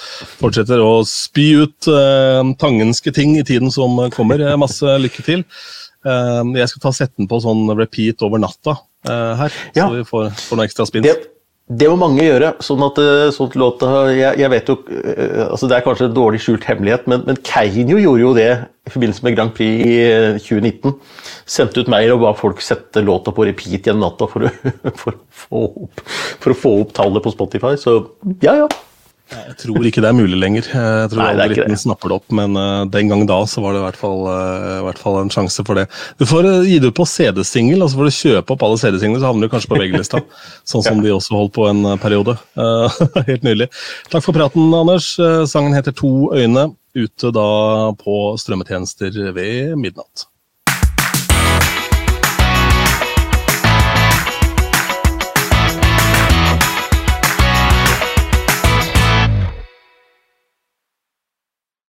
fortsetter 0.40 0.80
å 0.80 1.02
spy 1.08 1.48
ut 1.64 1.90
uh, 1.92 2.40
tangenske 2.60 3.12
ting 3.14 3.36
i 3.36 3.44
tiden 3.44 3.72
som 3.74 4.00
kommer. 4.16 4.44
Masse 4.60 4.96
lykke 5.02 5.26
til. 5.26 5.44
Uh, 6.06 6.40
jeg 6.56 6.72
skal 6.72 6.86
ta 6.86 6.94
setten 7.02 7.28
på 7.28 7.42
sånn 7.44 7.68
repeat 7.76 8.24
over 8.24 8.40
natta 8.40 8.78
her, 9.08 9.54
ja. 9.76 9.84
så 9.86 9.92
vi 9.94 10.02
får, 10.04 10.32
får 10.48 10.58
noe 10.58 10.66
ekstra 10.66 10.84
spinn. 10.88 11.04
Det 11.06 11.37
det 11.68 11.88
må 11.90 11.98
mange 12.00 12.24
gjøre. 12.24 12.54
sånn 12.64 12.82
at, 12.86 12.98
sånt 13.36 13.56
låt, 13.60 13.82
jeg, 14.16 14.38
jeg, 14.40 14.50
vet 14.54 14.70
jo, 14.70 14.76
altså 15.50 15.68
Det 15.68 15.76
er 15.76 15.84
kanskje 15.84 16.08
en 16.08 16.16
dårlig 16.16 16.40
skjult 16.40 16.64
hemmelighet, 16.64 17.04
men, 17.10 17.26
men 17.28 17.40
Keiino 17.44 17.98
gjorde 18.00 18.22
jo 18.22 18.32
det 18.38 18.50
i 18.88 18.92
forbindelse 18.94 19.26
med 19.26 19.36
Grand 19.36 19.52
Prix 19.56 19.84
i 19.84 19.96
2019. 20.40 20.96
Sendte 21.48 21.84
ut 21.84 21.92
mail 21.92 22.14
og 22.14 22.22
ba 22.24 22.32
folk 22.38 22.64
sette 22.64 23.04
låta 23.04 23.34
på 23.36 23.44
repeat 23.48 23.84
gjennom 23.84 24.06
natta 24.06 24.30
for, 24.32 24.48
for, 25.02 25.20
for, 25.28 25.76
for, 26.40 26.54
å 26.54 26.60
få 26.64 26.74
opp 26.86 26.96
tallet 26.96 27.24
på 27.24 27.34
Spotify. 27.36 27.76
Så 27.80 27.98
ja, 28.40 28.56
ja. 28.62 28.70
Jeg 29.28 29.56
tror 29.60 29.84
ikke 29.84 30.00
det 30.00 30.08
er 30.08 30.16
mulig 30.16 30.38
lenger. 30.40 30.68
Jeg 30.72 31.10
tror 31.12 31.20
Nei, 31.20 31.32
algoritmen 31.34 31.80
snapper 31.80 32.08
det 32.08 32.16
opp, 32.16 32.26
men 32.32 32.56
uh, 32.56 32.86
den 32.88 33.10
gang 33.10 33.26
da 33.28 33.36
så 33.50 33.60
var 33.60 33.74
det 33.74 33.82
i 33.82 33.84
hvert, 33.84 33.98
fall, 34.00 34.22
uh, 34.24 34.78
i 34.78 34.86
hvert 34.86 35.02
fall 35.02 35.18
en 35.20 35.32
sjanse 35.32 35.64
for 35.68 35.76
det. 35.76 35.84
Du 36.20 36.24
får 36.28 36.48
uh, 36.48 36.64
gi 36.64 36.78
det 36.80 36.92
ut 36.92 36.96
på 36.96 37.06
CD-singel, 37.08 37.84
og 37.84 37.90
så 37.92 38.00
får 38.00 38.08
du 38.08 38.16
kjøpe 38.18 38.54
opp 38.54 38.64
alle 38.64 38.80
CD-singlene, 38.80 39.20
så 39.20 39.28
havner 39.28 39.48
du 39.48 39.52
kanskje 39.52 39.72
på 39.74 39.80
VG-lista. 39.82 40.22
sånn 40.72 40.86
som 40.86 41.04
de 41.04 41.12
også 41.12 41.36
holdt 41.36 41.54
på 41.58 41.68
en 41.68 41.84
periode. 42.00 42.38
helt 43.28 43.44
nydelig. 43.44 43.68
Takk 44.08 44.24
for 44.24 44.36
praten, 44.36 44.72
Anders. 44.78 45.12
sangen 45.50 45.76
heter 45.76 45.96
To 45.98 46.32
øyne, 46.32 46.70
ute 46.96 47.34
da 47.34 47.48
på 48.00 48.18
strømmetjenester 48.40 49.20
ved 49.36 49.76
midnatt. 49.76 50.28